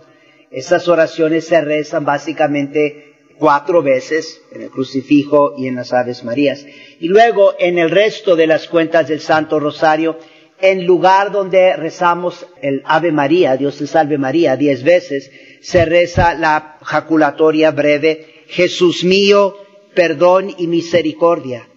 Esas 0.50 0.88
oraciones 0.88 1.46
se 1.46 1.60
rezan 1.60 2.04
básicamente 2.04 3.07
cuatro 3.38 3.82
veces 3.82 4.42
en 4.52 4.62
el 4.62 4.70
crucifijo 4.70 5.54
y 5.56 5.66
en 5.66 5.76
las 5.76 5.92
Aves 5.92 6.24
Marías. 6.24 6.66
Y 7.00 7.08
luego 7.08 7.54
en 7.58 7.78
el 7.78 7.90
resto 7.90 8.36
de 8.36 8.46
las 8.46 8.68
cuentas 8.68 9.08
del 9.08 9.20
Santo 9.20 9.60
Rosario, 9.60 10.18
en 10.60 10.84
lugar 10.86 11.30
donde 11.30 11.76
rezamos 11.76 12.46
el 12.60 12.82
Ave 12.84 13.12
María, 13.12 13.56
Dios 13.56 13.78
te 13.78 13.86
salve 13.86 14.18
María, 14.18 14.56
diez 14.56 14.82
veces, 14.82 15.30
se 15.60 15.84
reza 15.84 16.34
la 16.34 16.78
jaculatoria 16.82 17.70
breve, 17.70 18.44
Jesús 18.48 19.04
mío, 19.04 19.56
perdón 19.94 20.54
y 20.58 20.66
misericordia, 20.66 21.68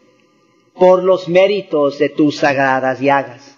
por 0.73 1.03
los 1.03 1.27
méritos 1.29 1.99
de 1.99 2.09
tus 2.09 2.37
sagradas 2.37 2.99
llagas. 2.99 3.57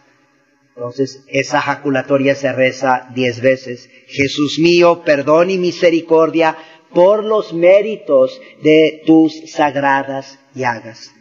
Entonces, 0.76 1.24
esa 1.28 1.62
jaculatoria 1.62 2.34
se 2.34 2.52
reza 2.52 3.08
diez 3.14 3.42
veces. 3.42 3.90
Jesús 4.08 4.58
mío, 4.58 5.04
perdón 5.06 5.52
y 5.52 5.60
misericordia 5.60 6.58
por 6.94 7.24
los 7.24 7.54
méritos 7.54 8.40
de 8.62 9.04
tus 9.06 9.52
sagradas 9.52 10.40
llagas. 10.54 11.12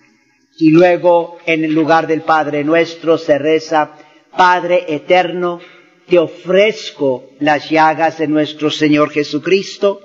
Y 0.59 0.71
luego, 0.71 1.39
en 1.47 1.65
el 1.65 1.73
lugar 1.73 2.07
del 2.07 2.23
Padre 2.23 2.63
nuestro, 2.63 3.19
se 3.19 3.39
reza, 3.39 3.97
Padre 4.37 4.85
eterno, 4.89 5.61
te 6.07 6.19
ofrezco 6.19 7.31
las 7.41 7.71
llagas 7.71 8.19
de 8.19 8.29
nuestro 8.29 8.71
Señor 8.71 9.11
Jesucristo 9.11 10.01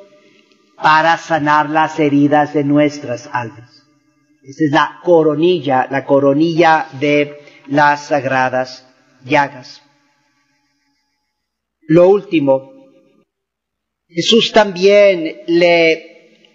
para 0.76 1.18
sanar 1.18 1.70
las 1.70 2.00
heridas 2.00 2.54
de 2.54 2.64
nuestras 2.64 3.30
almas. 3.32 3.84
Esa 4.44 4.64
es 4.64 4.72
la 4.72 5.00
coronilla, 5.04 5.88
la 5.90 6.06
coronilla 6.06 6.88
de 7.00 7.40
las 7.68 8.08
sagradas 8.08 8.88
llagas. 9.26 9.82
Lo 11.88 12.08
último, 12.10 12.77
Jesús 14.10 14.54
también 14.54 15.41
le 15.48 16.46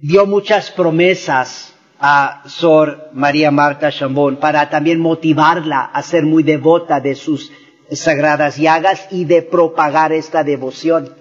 dio 0.00 0.26
muchas 0.26 0.72
promesas 0.72 1.72
a 2.00 2.42
Sor 2.48 3.10
María 3.12 3.52
Marta 3.52 3.92
Chambón 3.92 4.36
para 4.38 4.68
también 4.68 4.98
motivarla 4.98 5.84
a 5.84 6.02
ser 6.02 6.24
muy 6.24 6.42
devota 6.42 6.98
de 7.00 7.14
sus 7.14 7.52
sagradas 7.92 8.56
llagas 8.56 9.06
y 9.12 9.24
de 9.24 9.42
propagar 9.42 10.12
esta 10.12 10.42
devoción. 10.42 11.14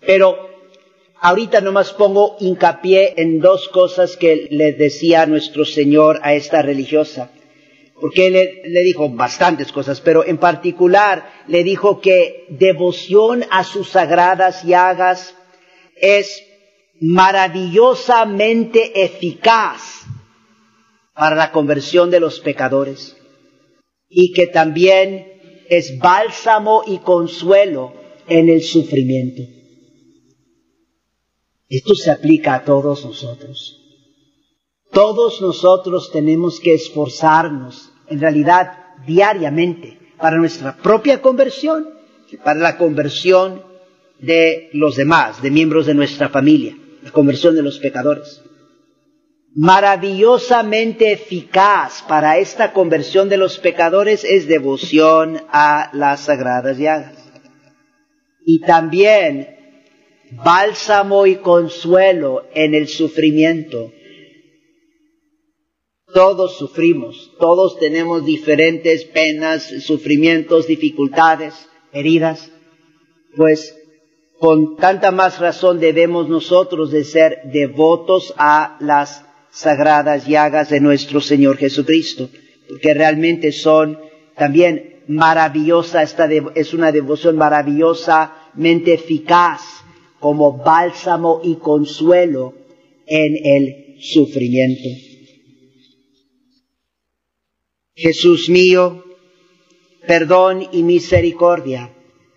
Pero 0.00 0.48
ahorita 1.20 1.60
nomás 1.60 1.92
pongo 1.92 2.36
hincapié 2.40 3.14
en 3.18 3.38
dos 3.38 3.68
cosas 3.68 4.16
que 4.16 4.48
le 4.50 4.72
decía 4.72 5.26
nuestro 5.26 5.66
Señor 5.66 6.20
a 6.22 6.32
esta 6.32 6.62
religiosa. 6.62 7.30
Porque 8.00 8.30
le, 8.30 8.62
le 8.68 8.82
dijo 8.82 9.08
bastantes 9.08 9.72
cosas, 9.72 10.00
pero 10.00 10.24
en 10.24 10.38
particular 10.38 11.28
le 11.48 11.64
dijo 11.64 12.00
que 12.00 12.46
devoción 12.48 13.44
a 13.50 13.64
sus 13.64 13.90
sagradas 13.90 14.62
llagas 14.62 15.34
es 15.96 16.44
maravillosamente 17.00 19.04
eficaz 19.04 20.04
para 21.14 21.34
la 21.34 21.50
conversión 21.50 22.10
de 22.10 22.20
los 22.20 22.38
pecadores 22.40 23.16
y 24.08 24.32
que 24.32 24.46
también 24.46 25.38
es 25.68 25.98
bálsamo 25.98 26.82
y 26.86 26.98
consuelo 26.98 27.92
en 28.26 28.48
el 28.48 28.62
sufrimiento. 28.62 29.42
Esto 31.68 31.94
se 31.94 32.10
aplica 32.10 32.54
a 32.54 32.64
todos 32.64 33.04
nosotros. 33.04 33.74
Todos 34.90 35.42
nosotros 35.42 36.10
tenemos 36.10 36.60
que 36.60 36.74
esforzarnos, 36.74 37.87
en 38.10 38.20
realidad 38.20 38.72
diariamente, 39.06 39.98
para 40.18 40.36
nuestra 40.36 40.76
propia 40.76 41.20
conversión, 41.20 41.88
para 42.44 42.58
la 42.58 42.76
conversión 42.76 43.62
de 44.18 44.70
los 44.72 44.96
demás, 44.96 45.40
de 45.42 45.50
miembros 45.50 45.86
de 45.86 45.94
nuestra 45.94 46.28
familia, 46.28 46.76
la 47.02 47.10
conversión 47.10 47.54
de 47.54 47.62
los 47.62 47.78
pecadores. 47.78 48.42
Maravillosamente 49.54 51.12
eficaz 51.12 52.04
para 52.06 52.38
esta 52.38 52.72
conversión 52.72 53.28
de 53.28 53.38
los 53.38 53.58
pecadores 53.58 54.24
es 54.24 54.46
devoción 54.46 55.40
a 55.50 55.90
las 55.94 56.20
sagradas 56.20 56.78
llagas. 56.78 57.16
Y 58.44 58.60
también 58.60 59.56
bálsamo 60.30 61.26
y 61.26 61.36
consuelo 61.36 62.44
en 62.54 62.74
el 62.74 62.88
sufrimiento. 62.88 63.92
Todos 66.12 66.56
sufrimos, 66.56 67.32
todos 67.38 67.78
tenemos 67.78 68.24
diferentes 68.24 69.04
penas, 69.04 69.64
sufrimientos, 69.82 70.66
dificultades, 70.66 71.54
heridas. 71.92 72.50
Pues 73.36 73.76
con 74.38 74.76
tanta 74.76 75.10
más 75.10 75.38
razón 75.38 75.80
debemos 75.80 76.28
nosotros 76.28 76.90
de 76.92 77.04
ser 77.04 77.40
devotos 77.52 78.32
a 78.38 78.76
las 78.80 79.24
sagradas 79.50 80.26
llagas 80.26 80.70
de 80.70 80.80
nuestro 80.80 81.20
Señor 81.20 81.56
Jesucristo, 81.56 82.30
porque 82.68 82.94
realmente 82.94 83.52
son 83.52 83.98
también 84.36 85.02
maravillosa, 85.08 86.02
esta 86.02 86.28
es 86.54 86.72
una 86.72 86.92
devoción 86.92 87.36
maravillosamente 87.36 88.94
eficaz 88.94 89.62
como 90.20 90.58
bálsamo 90.58 91.40
y 91.42 91.56
consuelo 91.56 92.54
en 93.06 93.36
el 93.44 94.00
sufrimiento. 94.00 95.07
Jesús 97.98 98.48
mío, 98.48 99.04
perdón 100.06 100.68
y 100.70 100.84
misericordia 100.84 101.92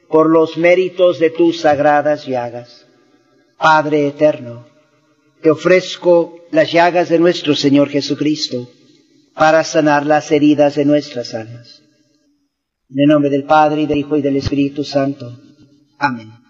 por 0.10 0.28
los 0.28 0.58
méritos 0.58 1.20
de 1.20 1.30
tus 1.30 1.60
sagradas 1.60 2.26
llagas. 2.26 2.88
Padre 3.60 4.08
eterno, 4.08 4.66
te 5.44 5.52
ofrezco 5.52 6.40
las 6.50 6.72
llagas 6.72 7.10
de 7.10 7.20
nuestro 7.20 7.56
Señor 7.56 7.90
Jesucristo 7.90 8.72
para 9.36 9.64
sanar 9.64 10.08
las 10.08 10.32
heridas 10.32 10.74
de 10.74 10.86
nuestras 10.86 11.36
almas. 11.36 11.84
En 12.90 13.04
el 13.04 13.08
nombre 13.08 13.30
del 13.30 13.44
Padre, 13.44 13.84
y 13.84 13.86
del 13.86 14.00
Hijo, 14.00 14.18
y 14.18 14.24
del 14.24 14.38
Espíritu 14.38 14.84
Santo. 14.84 15.40
Amén. 16.00 16.41